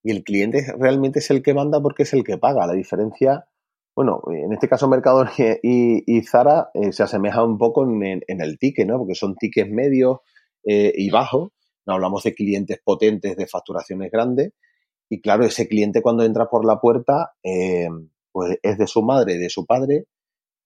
[0.04, 2.66] Y el cliente realmente es el que manda porque es el que paga.
[2.66, 3.46] La diferencia,
[3.96, 5.26] bueno, en este caso Mercado
[5.64, 8.98] y, Zara eh, se asemeja un poco en, el ticket, ¿no?
[8.98, 10.20] Porque son tickets medios
[10.64, 11.52] eh, y bajos.
[11.86, 14.54] No hablamos de clientes potentes de facturaciones grandes.
[15.10, 17.90] Y claro, ese cliente cuando entra por la puerta, eh,
[18.32, 20.06] pues es de su madre, de su padre.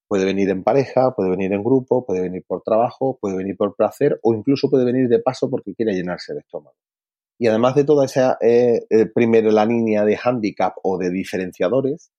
[0.08, 3.74] Puede venir en pareja, puede venir en grupo, puede venir por trabajo, puede venir por
[3.74, 6.76] placer o incluso puede venir de paso porque quiere llenarse el estómago.
[7.38, 12.10] Y además de toda esa eh, eh, primero la línea de handicap o de diferenciadores,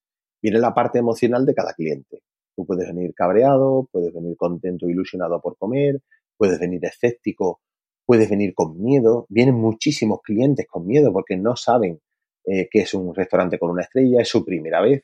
[0.41, 2.21] viene la parte emocional de cada cliente.
[2.55, 6.01] Tú puedes venir cabreado, puedes venir contento, ilusionado por comer,
[6.37, 7.61] puedes venir escéptico,
[8.05, 9.25] puedes venir con miedo.
[9.29, 11.99] Vienen muchísimos clientes con miedo porque no saben
[12.45, 15.03] eh, que es un restaurante con una estrella, es su primera vez.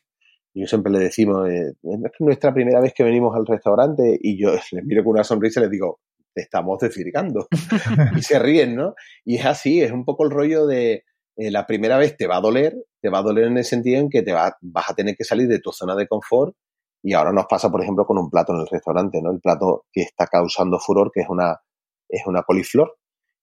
[0.56, 1.76] Yo siempre le decimos, es
[2.20, 5.64] nuestra primera vez que venimos al restaurante y yo les miro con una sonrisa y
[5.64, 6.00] les digo,
[6.34, 7.48] te estamos desvirgando.
[8.18, 8.96] y se ríen, ¿no?
[9.24, 11.04] Y es así, es un poco el rollo de
[11.36, 14.00] eh, la primera vez te va a doler, te va a doler en el sentido
[14.00, 16.56] en que te va, vas a tener que salir de tu zona de confort.
[17.02, 19.32] Y ahora nos pasa, por ejemplo, con un plato en el restaurante, ¿no?
[19.32, 21.60] El plato que está causando furor, que es una,
[22.08, 22.96] es una coliflor.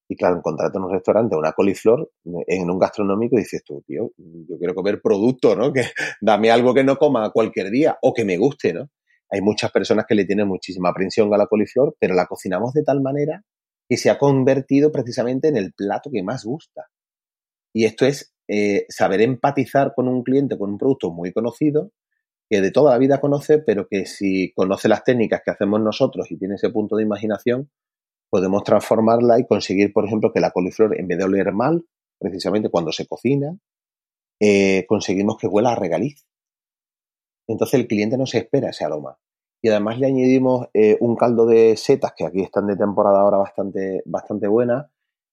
[0.09, 4.11] Y claro, encontrarte en un restaurante una coliflor en un gastronómico y dices tú, tío,
[4.17, 5.73] yo quiero comer producto, ¿no?
[5.75, 5.85] Que
[6.21, 8.89] dame algo que no coma cualquier día o que me guste, ¿no?
[9.31, 12.83] Hay muchas personas que le tienen muchísima aprensión a la coliflor, pero la cocinamos de
[12.83, 13.45] tal manera
[13.89, 16.87] que se ha convertido precisamente en el plato que más gusta.
[17.73, 21.93] Y esto es eh, saber empatizar con un cliente, con un producto muy conocido,
[22.49, 26.31] que de toda la vida conoce, pero que si conoce las técnicas que hacemos nosotros
[26.33, 27.71] y tiene ese punto de imaginación,
[28.29, 31.85] podemos transformarla y conseguir, por ejemplo, que la coliflor, en vez de oler mal,
[32.19, 33.57] precisamente cuando se cocina,
[34.41, 36.27] eh, conseguimos que huela a regaliz.
[37.51, 39.19] Entonces el cliente no se espera ese aroma.
[39.63, 43.39] Y además le añadimos eh, un caldo de setas, que aquí están de temporada ahora
[43.39, 44.91] bastante, bastante buena,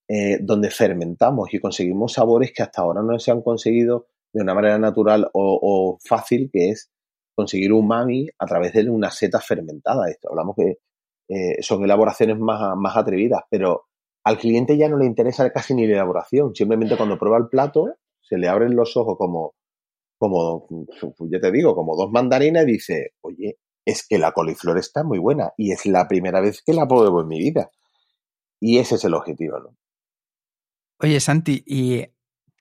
[0.09, 4.55] eh, donde fermentamos y conseguimos sabores que hasta ahora no se han conseguido de una
[4.55, 6.91] manera natural o, fácil, que es
[7.35, 10.09] conseguir un mami a través de una seta fermentada.
[10.09, 10.79] Esto hablamos que
[11.29, 13.85] eh, son elaboraciones más, más atrevidas, pero
[14.23, 16.55] al cliente ya no le interesa casi ni la elaboración.
[16.55, 19.53] Simplemente cuando prueba el plato, se le abren los ojos como,
[20.17, 20.67] como,
[21.31, 25.19] ya te digo, como dos mandarinas y dice, oye, es que la coliflor está muy
[25.19, 27.71] buena y es la primera vez que la pruebo en mi vida.
[28.59, 29.77] Y ese es el objetivo, ¿no?
[30.99, 32.05] Oye, Santi, ¿y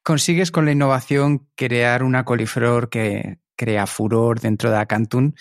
[0.03, 5.35] consigues con la innovación crear una coliflor que crea furor dentro de Acantún?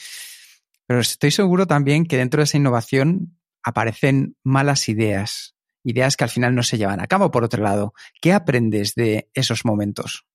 [0.88, 6.30] Pero estoy seguro también que dentro de esa innovación aparecen malas ideas, ideas que al
[6.30, 7.94] final no se llevan a cabo, por otro lado.
[8.22, 10.26] ¿Qué aprendes de esos momentos?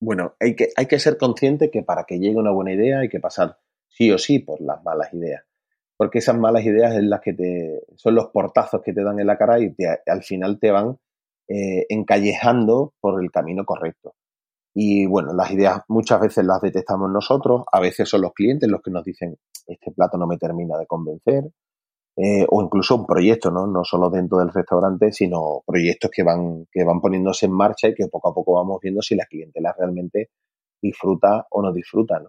[0.00, 3.08] Bueno, hay que, hay que ser consciente que para que llegue una buena idea hay
[3.08, 5.44] que pasar sí o sí por las malas ideas.
[5.96, 9.26] Porque esas malas ideas es las que te, son los portazos que te dan en
[9.26, 9.74] la cara y
[10.06, 10.98] al final te van
[11.48, 14.14] eh, encallejando por el camino correcto.
[14.72, 18.80] Y bueno, las ideas muchas veces las detectamos nosotros, a veces son los clientes los
[18.82, 19.36] que nos dicen,
[19.66, 21.50] este plato no me termina de convencer,
[22.22, 23.66] eh, o incluso un proyecto, ¿no?
[23.66, 27.94] No solo dentro del restaurante, sino proyectos que van, que van poniéndose en marcha y
[27.94, 30.28] que poco a poco vamos viendo si la clientela realmente
[30.82, 32.28] disfruta o no disfruta, ¿no?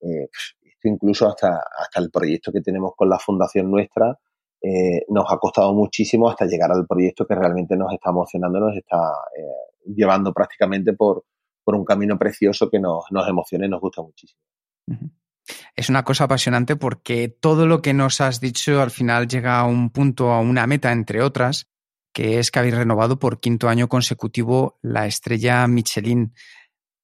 [0.00, 0.28] Eh,
[0.62, 4.18] esto incluso hasta, hasta el proyecto que tenemos con la fundación nuestra,
[4.62, 8.76] eh, nos ha costado muchísimo hasta llegar al proyecto que realmente nos está emocionando, nos
[8.76, 9.14] está
[9.84, 11.24] llevando prácticamente por,
[11.62, 14.40] por un camino precioso que nos, nos emociona y nos gusta muchísimo.
[15.74, 19.64] Es una cosa apasionante porque todo lo que nos has dicho al final llega a
[19.64, 21.68] un punto, a una meta, entre otras,
[22.12, 26.34] que es que habéis renovado por quinto año consecutivo la estrella Michelin.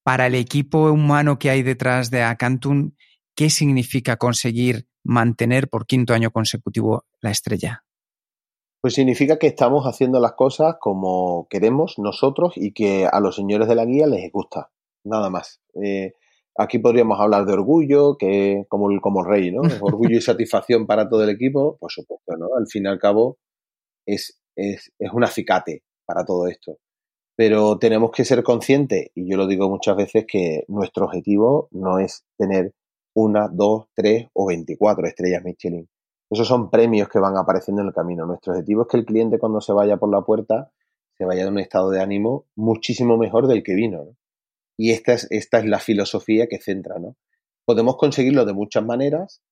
[0.02, 2.92] Para el equipo humano que hay detrás de Acantum,
[3.34, 7.84] ¿qué significa conseguir mantener por quinto año consecutivo la estrella?
[8.80, 13.68] Pues significa que estamos haciendo las cosas como queremos nosotros y que a los señores
[13.68, 14.70] de la guía les gusta,
[15.02, 15.60] nada más.
[15.82, 16.14] Eh,
[16.58, 19.60] aquí podríamos hablar de orgullo, que como el, como rey, ¿no?
[19.82, 22.48] Orgullo y satisfacción para todo el equipo, por supuesto, ¿no?
[22.56, 23.38] Al fin y al cabo
[24.06, 26.78] es, es, es un acicate para todo esto.
[27.36, 31.98] Pero tenemos que ser conscientes, y yo lo digo muchas veces, que nuestro objetivo no
[31.98, 32.72] es tener
[33.14, 35.88] una, dos, tres o veinticuatro estrellas Michelin.
[36.30, 38.26] Esos son premios que van apareciendo en el camino.
[38.26, 40.70] Nuestro objetivo es que el cliente cuando se vaya por la puerta
[41.16, 44.16] se vaya de un estado de ánimo muchísimo mejor del que vino.
[44.76, 46.98] Y esta es, esta es la filosofía que centra.
[46.98, 47.16] ¿no?
[47.64, 49.42] Podemos conseguirlo de muchas maneras,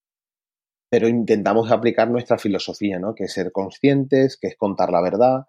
[0.90, 3.14] pero intentamos aplicar nuestra filosofía, ¿no?
[3.14, 5.44] que es ser conscientes, que es contar la verdad,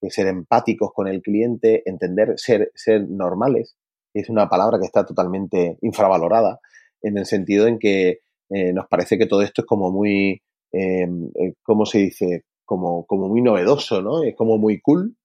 [0.00, 3.76] que es ser empáticos con el cliente, entender, ser, ser normales,
[4.14, 6.60] es una palabra que está totalmente infravalorada,
[7.02, 10.40] en el sentido en que eh, nos parece que todo esto es como muy
[10.72, 12.44] Em, eh, ¿cómo se dice?
[12.64, 14.22] Como, como muy novedoso, ¿no?
[14.22, 15.16] Es como muy cool.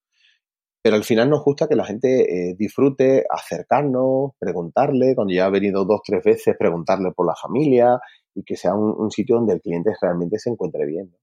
[0.81, 5.49] Pero al final nos gusta que la gente eh, disfrute, acercarnos, preguntarle, cuando ya ha
[5.49, 7.99] venido dos, tres veces, preguntarle por la familia
[8.33, 11.15] y que sea un, sitio donde el cliente realmente se encuentre bien.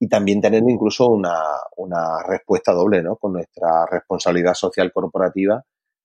[0.00, 1.38] Y también tener incluso una,
[1.76, 3.16] una, respuesta doble, ¿no?
[3.16, 5.62] Con nuestra responsabilidad social corporativa,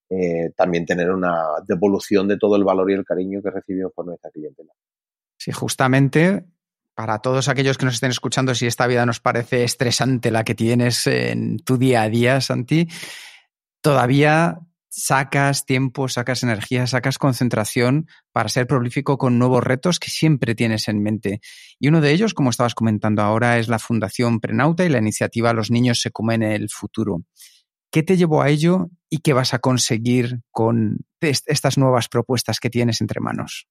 [0.10, 4.06] eh, también tener una devolución de todo el valor y el cariño que recibimos por
[4.06, 4.74] nuestra clientela.
[5.38, 6.46] Sí, justamente
[7.00, 10.54] para todos aquellos que nos estén escuchando, si esta vida nos parece estresante la que
[10.54, 12.90] tienes en tu día a día, Santi,
[13.80, 20.56] todavía sacas tiempo, sacas energía, sacas concentración para ser prolífico con nuevos retos que siempre
[20.56, 21.40] tienes en mente.
[21.80, 25.54] Y uno de ellos, como estabas comentando ahora, es la Fundación Prenauta y la iniciativa
[25.54, 27.24] Los niños se comen el futuro.
[27.94, 32.70] ¿Qué te llevó a ello y qué vas a conseguir con estas nuevas propuestas que
[32.70, 33.70] tienes entre manos?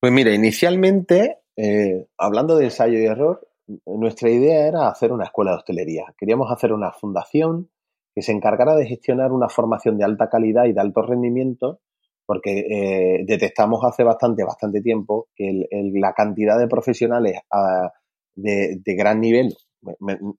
[0.00, 3.46] Pues mira, inicialmente eh, hablando de ensayo y error,
[3.86, 6.14] nuestra idea era hacer una escuela de hostelería.
[6.18, 7.70] Queríamos hacer una fundación
[8.14, 11.80] que se encargara de gestionar una formación de alta calidad y de alto rendimiento,
[12.24, 17.92] porque eh, detectamos hace bastante, bastante tiempo que la cantidad de profesionales ah,
[18.34, 19.54] de, gran nivel,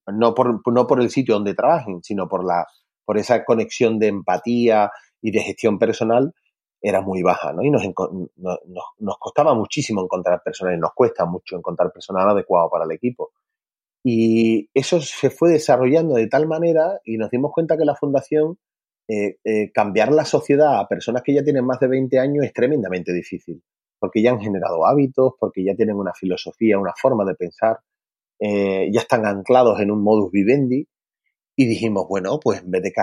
[0.07, 2.65] no por, no por el sitio donde trabajen, sino por, la,
[3.05, 4.91] por esa conexión de empatía
[5.21, 6.33] y de gestión personal,
[6.81, 7.63] era muy baja, ¿no?
[7.63, 7.83] Y nos,
[8.35, 8.59] nos,
[8.99, 13.31] nos costaba muchísimo encontrar personal, y nos cuesta mucho encontrar personal adecuado para el equipo.
[14.03, 18.57] Y eso se fue desarrollando de tal manera y nos dimos cuenta que la fundación,
[19.07, 22.53] eh, eh, cambiar la sociedad a personas que ya tienen más de 20 años es
[22.53, 23.61] tremendamente difícil,
[23.99, 27.79] porque ya han generado hábitos, porque ya tienen una filosofía, una forma de pensar,
[28.39, 30.87] eh, ya están anclados en un modus vivendi
[31.59, 32.93] y dijimos, bueno, pues en vez de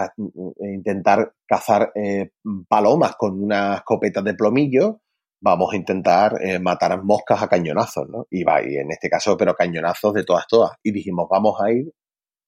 [0.73, 2.31] intentar cazar eh,
[2.69, 5.01] palomas con una escopeta de plomillo,
[5.43, 8.29] vamos a intentar eh, matar moscas a cañonazos, ¿no?
[8.31, 10.71] Y, va, y en este caso, pero cañonazos de todas, todas.
[10.85, 11.93] Y dijimos, vamos a ir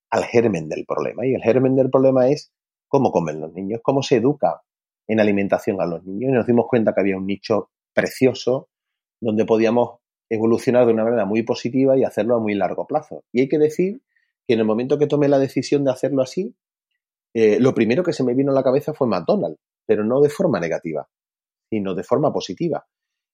[0.09, 1.27] al germen del problema.
[1.27, 2.53] Y el germen del problema es
[2.87, 4.61] cómo comen los niños, cómo se educa
[5.07, 6.29] en alimentación a los niños.
[6.29, 8.69] Y nos dimos cuenta que había un nicho precioso
[9.19, 9.99] donde podíamos
[10.29, 13.25] evolucionar de una manera muy positiva y hacerlo a muy largo plazo.
[13.33, 14.01] Y hay que decir
[14.47, 16.55] que en el momento que tomé la decisión de hacerlo así,
[17.33, 20.29] eh, lo primero que se me vino a la cabeza fue McDonald's, pero no de
[20.29, 21.07] forma negativa,
[21.69, 22.85] sino de forma positiva.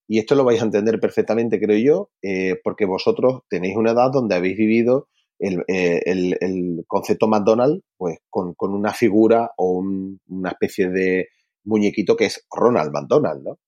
[0.07, 4.11] Y esto lo vais a entender perfectamente, creo yo, eh, porque vosotros tenéis una edad
[4.11, 5.07] donde habéis vivido
[5.39, 9.83] el, eh, concepto McDonald's pues, con, una figura o
[10.27, 11.27] una especie de
[11.65, 13.59] muñequito que es Ronald McDonald, ¿no?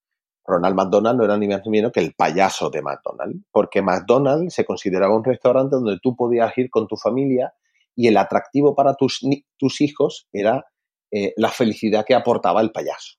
[0.46, 4.54] Ronald McDonald no era ni más ni menos que el payaso de McDonald's, porque McDonald's
[4.54, 7.54] se consideraba un restaurante donde tú podías ir con tu familia
[7.96, 9.22] y el atractivo para tus,
[9.58, 10.66] tus hijos era
[11.12, 13.18] eh, la felicidad que aportaba el payaso.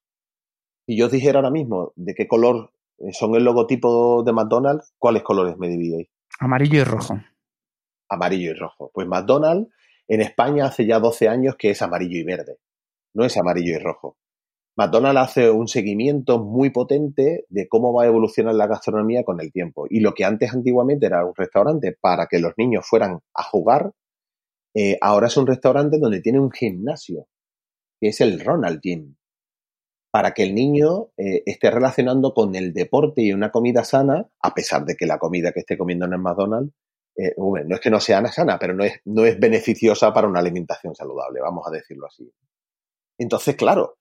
[0.87, 2.73] Si yo os dijera ahora mismo de qué color
[3.13, 6.09] son el logotipo de McDonald's, ¿cuáles colores me dividíais?
[6.39, 7.21] Amarillo y rojo.
[8.09, 8.91] Amarillo y rojo.
[8.95, 9.69] Pues McDonald's
[10.09, 12.59] en España hace ya 12 años que es amarillo y verde,
[13.15, 14.17] no es amarillo y rojo.
[14.77, 19.51] McDonald's hace un seguimiento muy potente de cómo va a evolucionar la gastronomía con el
[19.51, 19.87] tiempo.
[19.89, 23.93] Y lo que antes antiguamente era un restaurante para que los niños fueran a jugar,
[24.75, 27.27] eh, ahora es un restaurante donde tiene un gimnasio,
[27.99, 29.17] que es el Ronald Gym,
[30.11, 34.53] para que el niño eh, esté relacionando con el deporte y una comida sana, a
[34.53, 36.75] pesar de que la comida que esté comiendo en el McDonald's,
[37.17, 40.41] eh, no es que no sea sana, pero no es, no es beneficiosa para una
[40.41, 42.31] alimentación saludable, vamos a decirlo así.
[43.19, 43.97] Entonces, claro,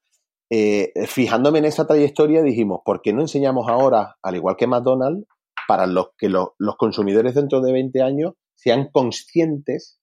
[0.50, 5.26] eh, fijándome en esa trayectoria, dijimos, ¿por qué no enseñamos ahora, al igual que McDonald's,
[5.66, 9.98] para los que los consumidores dentro de 20 años sean conscientes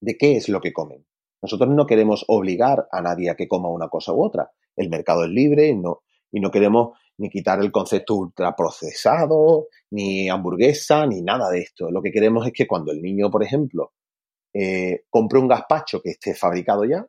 [0.00, 1.06] de qué es lo que comen?
[1.42, 4.50] Nosotros no queremos obligar a nadie a que coma una cosa u otra.
[4.74, 6.02] El mercado es libre y no,
[6.32, 11.90] y no queremos ni quitar el concepto ultraprocesado, ni hamburguesa, ni nada de esto.
[11.90, 13.92] Lo que queremos es que cuando el niño, por ejemplo,
[14.52, 17.06] eh, compre un gazpacho que esté fabricado ya,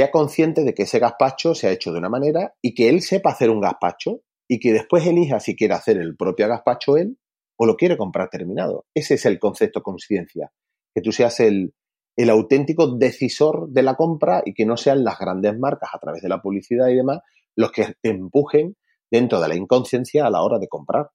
[0.00, 3.02] sea consciente de que ese gazpacho se ha hecho de una manera y que él
[3.02, 7.18] sepa hacer un gazpacho y que después elija si quiere hacer el propio gazpacho él
[7.58, 8.86] o lo quiere comprar terminado.
[8.94, 10.52] Ese es el concepto conciencia,
[10.94, 11.74] que tú seas el,
[12.16, 16.22] el auténtico decisor de la compra y que no sean las grandes marcas a través
[16.22, 17.18] de la publicidad y demás
[17.54, 18.78] los que te empujen
[19.10, 21.10] dentro de la inconsciencia a la hora de comprar.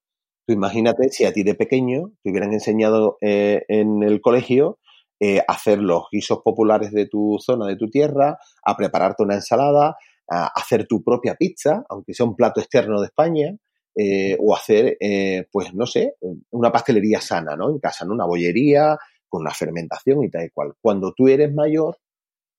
[0.45, 4.77] Tú imagínate si a ti de pequeño te hubieran enseñado eh, en el colegio
[5.19, 9.95] eh, hacer los guisos populares de tu zona, de tu tierra, a prepararte una ensalada,
[10.29, 13.55] a hacer tu propia pizza, aunque sea un plato externo de España,
[13.95, 16.15] eh, o hacer, eh, pues no sé,
[16.51, 17.69] una pastelería sana, ¿no?
[17.69, 18.13] En casa, ¿no?
[18.13, 18.97] Una bollería
[19.29, 20.73] con una fermentación y tal y cual.
[20.81, 21.97] Cuando tú eres mayor,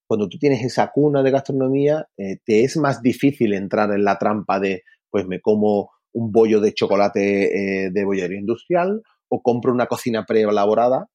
[0.06, 4.60] cuando tú tienes esa cuna de gastronomía, te es más difícil entrar en la trampa
[4.60, 10.24] de, pues me como un bollo de chocolate de bollería industrial o compro una cocina
[10.24, 11.08] preelaborada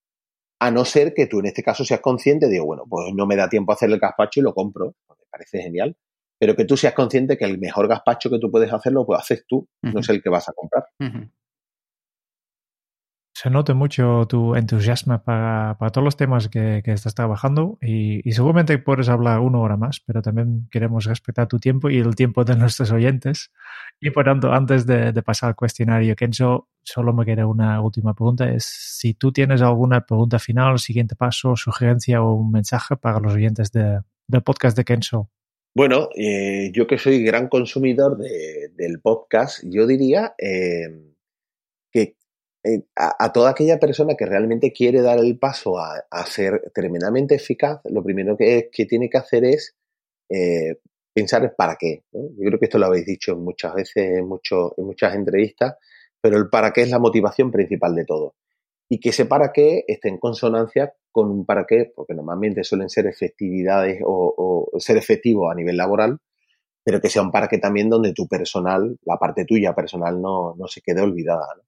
[0.62, 3.36] a no ser que tú en este caso seas consciente de, bueno, pues no me
[3.36, 5.98] da tiempo a hacer el gazpacho y lo compro, me parece genial,
[6.40, 9.44] pero que tú seas consciente que el mejor gazpacho que tú puedes hacerlo, pues haces
[9.48, 10.86] tú, no es el que vas a comprar
[13.42, 19.10] se note mucho tu entusiasmo para, todos los temas que, estás trabajando y, seguramente puedes
[19.10, 22.92] hablar una hora más, pero también queremos respetar tu tiempo y el tiempo de nuestros
[22.92, 23.52] oyentes.
[24.00, 28.48] Y por tanto, antes de, pasar al cuestionario, Kenzo, solo me queda una última pregunta.
[28.48, 33.34] Es si tú tienes alguna pregunta final, siguiente paso, sugerencia o un mensaje para los
[33.34, 35.32] oyentes de, del podcast de Kenzo.
[35.74, 40.36] Bueno, eh, yo que soy gran consumidor del podcast, yo diría...
[40.38, 41.11] Eh,
[42.64, 47.82] eh, a, toda aquella persona que realmente quiere dar el paso a, ser tremendamente eficaz,
[47.86, 49.76] lo primero que, tiene que hacer es
[50.30, 50.78] eh,
[51.14, 52.04] pensar para qué.
[52.12, 55.76] Yo creo que esto lo habéis dicho muchas veces en, en muchas entrevistas,
[56.22, 58.36] pero el para qué es la motivación principal de todo.
[58.90, 62.90] Y que ese para qué esté en consonancia con un para qué, porque normalmente suelen
[62.90, 66.20] ser efectividades o, ser efectivo a nivel laboral,
[66.84, 70.56] pero que sea un para qué también donde tu personal, la parte tuya personal, no,
[70.56, 71.48] no se quede olvidada.
[71.58, 71.64] ¿no?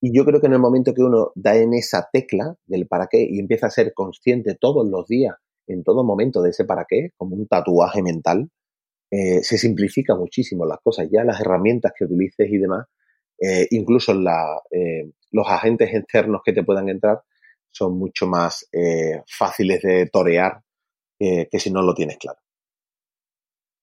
[0.00, 3.06] Y yo creo que en el momento que uno da en esa tecla del para
[3.06, 5.34] qué y empieza a ser consciente todos los días,
[5.66, 8.50] en todo momento de ese para qué, como un tatuaje mental,
[9.10, 11.08] eh, se simplifica muchísimo las cosas.
[11.12, 12.86] Ya las herramientas que utilices y demás,
[13.38, 17.20] eh, incluso eh, los agentes externos que te puedan entrar,
[17.72, 18.68] son mucho más
[19.28, 20.60] fáciles de torear
[21.16, 22.40] que si no lo tienes claro.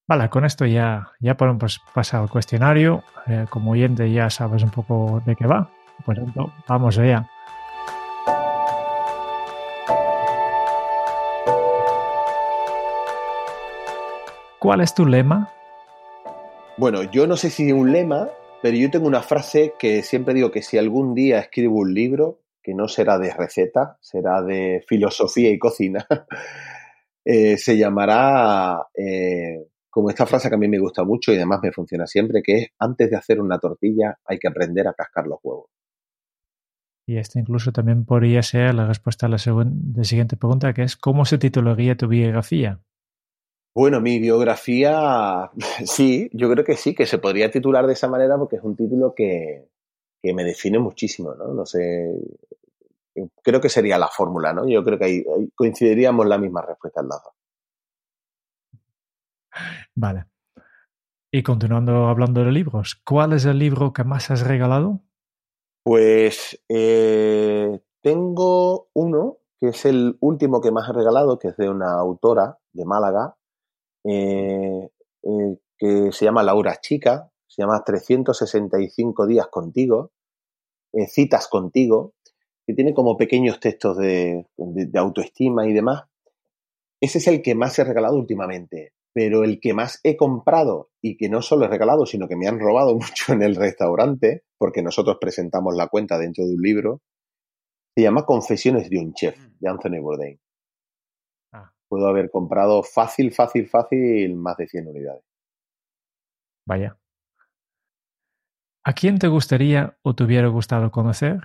[0.05, 3.05] Vale, con esto ya, ya podemos pasar al cuestionario.
[3.49, 5.71] como oyente ya sabes un poco de qué va.
[6.05, 7.29] Por tanto, vamos allá.
[14.59, 15.51] ¿Cuál es tu lema?
[16.77, 18.29] Bueno, yo no sé si un lema,
[18.61, 22.41] pero yo tengo una frase que siempre digo que si algún día escribo un libro,
[22.61, 26.05] que no será de receta, será de filosofía y cocina,
[27.25, 31.59] eh, se llamará eh, como esta frase que a mí me gusta mucho y además
[31.63, 35.27] me funciona siempre, que es antes de hacer una tortilla hay que aprender a cascar
[35.27, 35.76] los huevos.
[37.09, 41.23] Y esta incluso también podría ser la respuesta a la, siguiente pregunta, que es ¿cómo
[41.23, 42.81] se titularía tu biografía?
[43.73, 45.49] Bueno, mi biografía,
[45.85, 48.75] sí, yo creo que sí, que se podría titular de esa manera porque es un
[48.75, 49.69] título que,
[50.21, 51.53] me define muchísimo, ¿no?
[51.53, 52.13] No sé,
[53.41, 54.67] creo que sería la fórmula, ¿no?
[54.67, 55.23] Yo creo que ahí,
[55.55, 57.33] coincidiríamos la misma respuesta al lado.
[59.95, 60.25] Vale.
[61.31, 65.06] Y continuando hablando de libros, ¿cuál es el libro que más has regalado?
[65.87, 71.69] Pues eh, tengo uno que es el último que más he regalado, que es de
[71.69, 73.37] una autora de Málaga,
[74.03, 74.89] eh,
[75.23, 80.11] eh, que se llama Laura Chica, se llama 365 días contigo,
[81.07, 82.15] citas contigo,
[82.65, 84.45] que tiene como pequeños textos de,
[84.93, 86.03] autoestima y demás.
[86.99, 91.17] Ese es el que más he regalado últimamente, pero el que más he comprado y
[91.17, 94.81] que no solo he regalado, sino que me han robado mucho en el restaurante, porque
[94.81, 97.01] nosotros presentamos la cuenta dentro de un libro,
[97.95, 100.39] se llama Confesiones de un Chef, de Anthony Bourdain.
[101.51, 101.71] Ah.
[101.87, 105.23] Puedo haber comprado fácil, fácil, fácil más de 100 unidades.
[106.65, 106.97] Vaya.
[108.83, 111.39] ¿A quién te gustaría o te hubiera gustado conocer?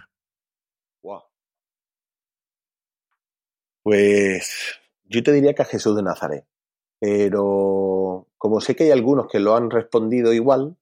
[3.82, 6.44] Pues yo te diría que a Jesús de Nazaret.
[7.02, 10.76] Pero como sé que hay algunos que lo han respondido igual,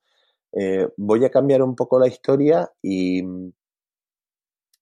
[0.53, 3.23] eh, voy a cambiar un poco la historia y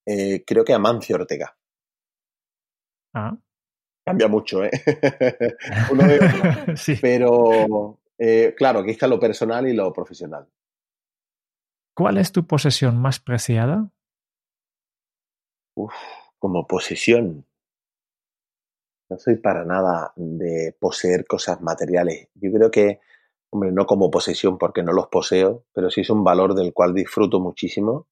[0.05, 1.55] eh, creo que a Mancio Ortega.
[3.13, 3.37] Ah.
[4.03, 4.71] Cambia mucho, ¿eh?
[5.93, 6.19] Uno de
[6.75, 6.97] sí.
[7.01, 10.45] Pero eh, claro, aquí está lo personal y lo profesional.
[11.95, 13.89] ¿Cuál es tu posesión más preciada?
[15.77, 15.93] Uf,
[16.37, 17.45] como posesión.
[19.09, 22.27] No soy para nada de poseer cosas materiales.
[22.35, 22.99] Yo creo que,
[23.49, 26.93] hombre, no como posesión porque no los poseo, pero sí es un valor del cual
[26.93, 28.07] disfruto muchísimo.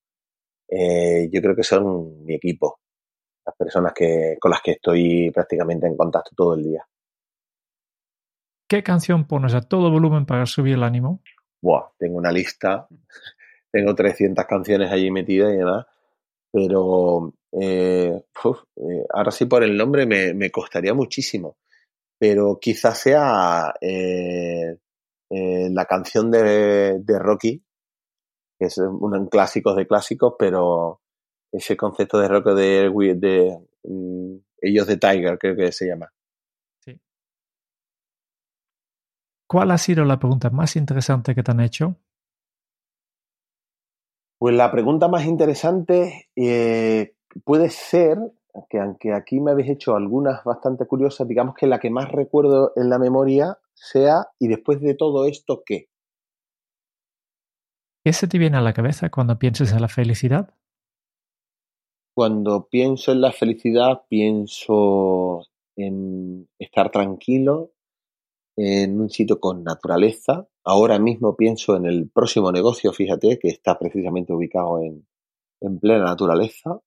[0.68, 2.80] Eh, yo creo que son mi equipo,
[3.46, 6.86] las personas que, con las que estoy prácticamente en contacto todo el día.
[8.68, 11.22] ¿Qué canción pones a todo volumen para subir el ánimo?
[11.62, 12.88] Buah, tengo una lista
[13.72, 15.86] tengo 300 canciones allí metidas y demás,
[16.52, 18.24] pero eh,
[18.76, 21.58] eh, ahora sí por el nombre me, costaría muchísimo,
[22.20, 24.78] pero quizás sea eh,
[25.30, 27.64] la canción de, Rocky,
[28.60, 31.02] que es un clásico de clásicos, pero
[31.52, 36.12] ese concepto de Rocky de, de mm, ellos de Tiger, creo que se llama.
[36.80, 37.00] Sí.
[39.48, 41.98] ¿Cuál ha sido la pregunta más interesante que te han hecho?
[44.40, 48.20] Pues la pregunta más interesante eh, puede ser,
[48.70, 52.72] que aunque aquí me habéis hecho algunas bastante curiosas, digamos que la que más recuerdo
[52.76, 55.90] en la memoria sea, y después de todo esto, ¿qué?
[58.04, 60.54] ¿Qué se te viene a la cabeza cuando piensas en la felicidad?
[62.16, 67.72] Cuando pienso en la felicidad, pienso en estar tranquilo,
[68.58, 70.48] en un sitio con naturaleza.
[70.64, 75.06] Ahora mismo pienso en el próximo negocio, fíjate, que está precisamente ubicado en,
[75.80, 76.80] plena naturaleza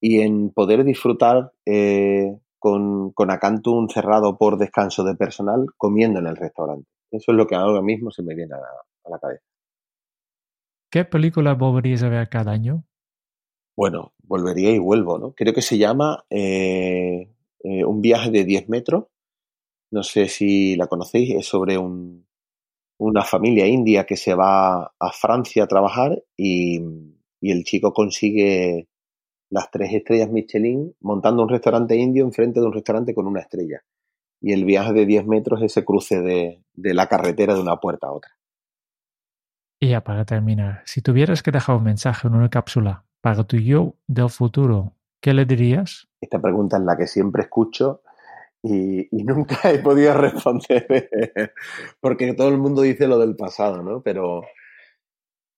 [0.00, 6.26] y en poder disfrutar eh, con, con Acantum cerrado por descanso de personal comiendo en
[6.26, 6.88] el restaurante.
[7.10, 9.44] Eso es lo que ahora mismo se me viene a la, cabeza.
[10.90, 12.84] ¿Qué película volverías a ver cada año?
[13.76, 15.32] Bueno, volvería y vuelvo, ¿no?
[15.32, 17.30] Creo que se llama eh,
[17.64, 19.04] eh, Un viaje de 10 metros
[19.92, 22.26] no sé si la conocéis, es sobre un,
[22.98, 26.80] una familia india que se va a Francia a trabajar y,
[27.42, 28.88] el chico consigue
[29.50, 33.82] las tres estrellas Michelin montando un restaurante indio enfrente de un restaurante con una estrella.
[34.40, 37.78] Y el viaje de 10 metros es ese cruce de, de la carretera de una
[37.78, 38.30] puerta a otra.
[39.80, 43.56] Y ya para terminar, si tuvieras que dejar un mensaje en una cápsula para tu
[43.56, 46.08] yo del futuro, ¿qué le dirías?
[46.20, 48.02] Esta pregunta es la que siempre escucho
[48.62, 51.52] y, nunca he podido responder
[52.00, 54.02] porque todo el mundo dice lo del pasado, ¿no?
[54.02, 54.42] Pero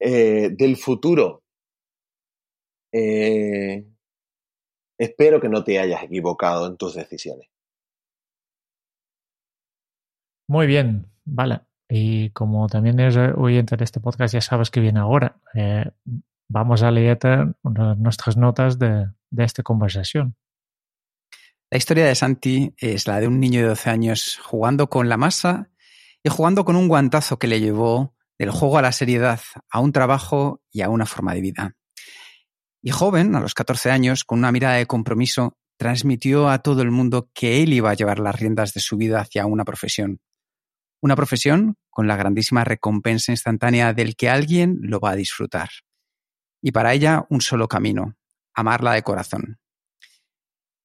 [0.00, 1.42] eh, del futuro,
[2.92, 3.86] eh,
[4.98, 7.48] espero que no te hayas equivocado en tus decisiones.
[10.48, 11.60] Muy bien, vale.
[11.88, 15.40] Y como también eres oyente de este podcast, ya sabes que viene ahora.
[15.54, 15.84] Eh,
[16.48, 17.18] vamos a leer
[17.98, 20.36] nuestras notas de, de esta conversación.
[21.74, 25.16] La historia de Santi es la de un niño de 12 años jugando con la
[25.16, 25.72] masa
[26.22, 29.90] y jugando con un guantazo que le llevó del juego a la seriedad, a un
[29.90, 31.76] trabajo y a una forma de vida.
[32.80, 36.92] Y joven, a los 14 años, con una mirada de compromiso, transmitió a todo el
[36.92, 40.20] mundo que él iba a llevar las riendas de su vida hacia una profesión.
[41.02, 45.70] Una profesión con la grandísima recompensa instantánea del que alguien lo va a disfrutar.
[46.62, 48.14] Y para ella un solo camino,
[48.54, 49.58] amarla de corazón.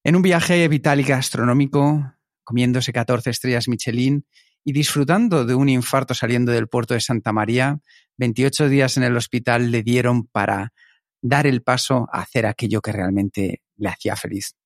[0.02, 4.24] En un viaje vital y gastronómico, comiéndose 14 estrellas Michelin
[4.64, 7.80] y disfrutando de un infarto saliendo del puerto de Santa María,
[8.16, 10.72] 28 días en el hospital le dieron para
[11.20, 14.56] dar el paso a hacer aquello que realmente le hacía feliz.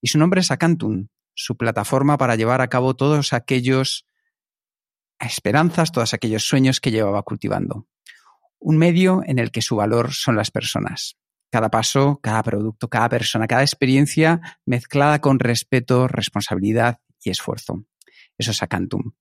[0.00, 4.04] Y su nombre es Acantum, su plataforma para llevar a cabo todos aquellos
[5.20, 7.86] esperanzas, todos aquellos sueños que llevaba cultivando.
[8.58, 11.21] Un medio en el que su valor son las personas
[11.52, 17.84] cada paso, cada producto, cada persona, cada experiencia mezclada con respeto, responsabilidad y esfuerzo.
[18.38, 19.12] Eso es Acantum.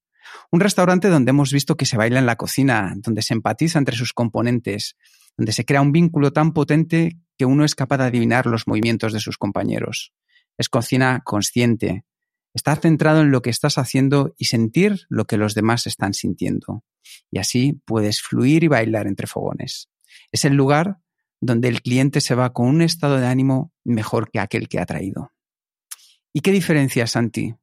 [0.49, 3.97] Un restaurante donde hemos visto que se baila en la cocina, donde se empatiza entre
[3.97, 4.95] sus componentes,
[5.35, 9.11] donde se crea un vínculo tan potente que uno es capaz de adivinar los movimientos
[9.11, 10.13] de sus compañeros.
[10.57, 12.05] Es cocina consciente.
[12.53, 16.85] Estar centrado en lo que estás haciendo y sentir lo que los demás están sintiendo.
[17.29, 19.89] Y así puedes fluir y bailar entre fogones.
[20.31, 20.99] Es el lugar
[21.41, 24.85] donde el cliente se va con un estado de ánimo mejor que aquel que ha
[24.85, 25.33] traído.
[26.31, 27.55] ¿Y qué diferencia, Santi?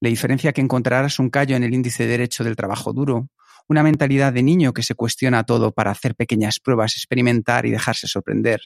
[0.00, 3.28] La diferencia que encontrarás un callo en el índice de derecho del trabajo duro,
[3.68, 8.06] una mentalidad de niño que se cuestiona todo para hacer pequeñas pruebas, experimentar y dejarse
[8.06, 8.62] sorprender.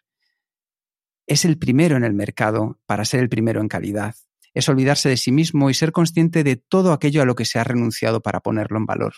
[1.26, 4.14] Es el primero en el mercado para ser el primero en calidad.
[4.52, 7.58] Es olvidarse de sí mismo y ser consciente de todo aquello a lo que se
[7.58, 9.14] ha renunciado para ponerlo en valor.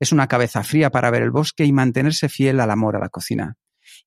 [0.00, 3.08] Es una cabeza fría para ver el bosque y mantenerse fiel al amor a la
[3.08, 3.56] cocina.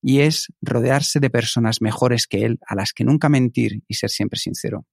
[0.02, 4.10] Y es rodearse de personas mejores que él, a las que nunca mentir y ser
[4.10, 4.84] siempre sincero.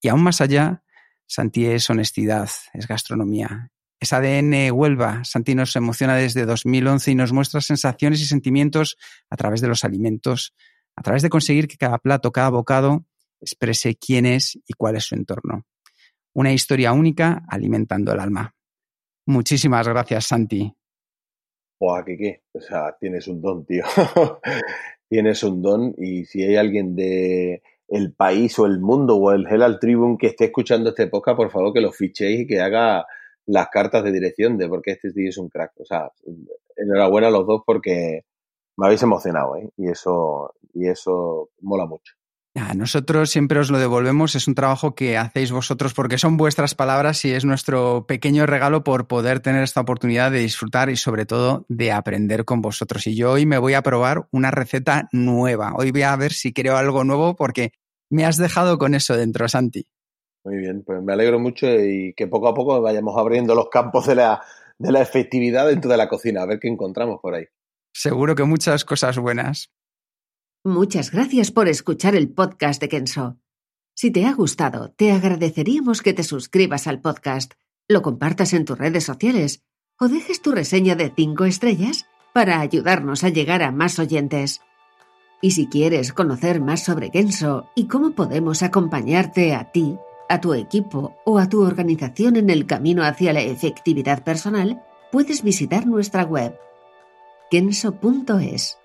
[0.00, 0.82] Y aún más allá,
[1.26, 3.70] Santi es honestidad, es gastronomía.
[4.00, 5.22] Es ADN Huelva.
[5.24, 8.96] Santi nos emociona desde 2011 y nos muestra sensaciones y sentimientos
[9.28, 10.54] a través de los alimentos,
[10.96, 13.06] a través de conseguir que cada plato, cada bocado
[13.40, 15.66] exprese quién es y cuál es su entorno.
[16.32, 18.54] Una historia única alimentando el alma.
[19.26, 20.72] Muchísimas gracias, Santi.
[21.80, 22.42] Buah, ¿qué qué?
[22.52, 23.84] O sea, tienes un don, tío.
[25.08, 29.46] tienes un don y si hay alguien de el país o el mundo o el
[29.46, 33.06] Herald Tribune que esté escuchando este podcast, por favor que lo fichéis y que haga
[33.46, 35.72] las cartas de dirección de porque este tío es un crack.
[35.80, 36.10] O sea,
[36.76, 38.26] enhorabuena a los dos porque
[38.76, 39.70] me habéis emocionado, ¿eh?
[39.78, 42.14] Y eso, y eso mola mucho.
[42.80, 47.24] Nosotros siempre os lo devolvemos, es un trabajo que hacéis vosotros porque son vuestras palabras
[47.24, 51.66] y es nuestro pequeño regalo por poder tener esta oportunidad de disfrutar y sobre todo
[51.68, 53.06] de aprender con vosotros.
[53.06, 55.74] Y yo hoy me voy a probar una receta nueva.
[55.76, 57.72] Hoy voy a ver si creo algo nuevo porque
[58.08, 59.86] me has dejado con eso dentro, Santi.
[60.44, 64.06] Muy bien, pues me alegro mucho y que poco a poco vayamos abriendo los campos
[64.06, 64.42] de la,
[64.78, 67.44] de la efectividad dentro de la cocina, a ver qué encontramos por ahí.
[67.92, 69.70] Seguro que muchas cosas buenas.
[70.64, 73.38] Muchas gracias por escuchar el podcast de Kenso.
[73.94, 77.54] Si te ha gustado, te agradeceríamos que te suscribas al podcast,
[77.88, 79.62] lo compartas en tus redes sociales
[79.98, 82.04] o dejes tu reseña de 5 estrellas
[82.34, 84.60] para ayudarnos a llegar a más oyentes.
[85.40, 89.96] Y si quieres conocer más sobre Kenso y cómo podemos acompañarte a ti,
[90.28, 95.42] a tu equipo o a tu organización en el camino hacia la efectividad personal, puedes
[95.42, 96.54] visitar nuestra web
[97.50, 98.79] kenso.es.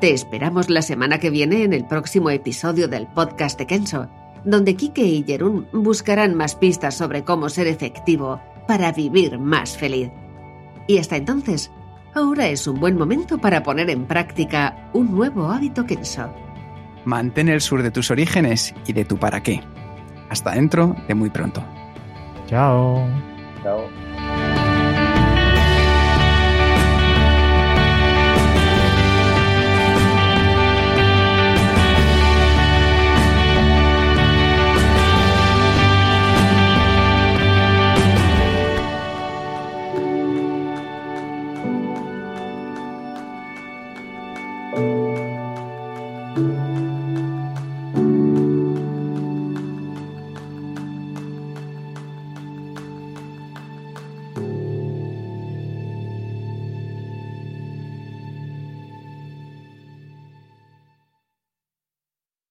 [0.00, 4.08] Te esperamos la semana que viene en el próximo episodio del podcast de Kenso,
[4.44, 8.38] donde Kike y Jerún buscarán más pistas sobre cómo ser efectivo
[8.68, 10.10] para vivir más feliz.
[10.86, 11.70] Y hasta entonces,
[12.14, 16.30] ahora es un buen momento para poner en práctica un nuevo hábito Kenso.
[17.06, 19.62] Mantén el sur de tus orígenes y de tu para qué.
[20.28, 21.64] Hasta dentro de muy pronto.
[22.48, 23.08] Chao.
[23.62, 24.05] Chao.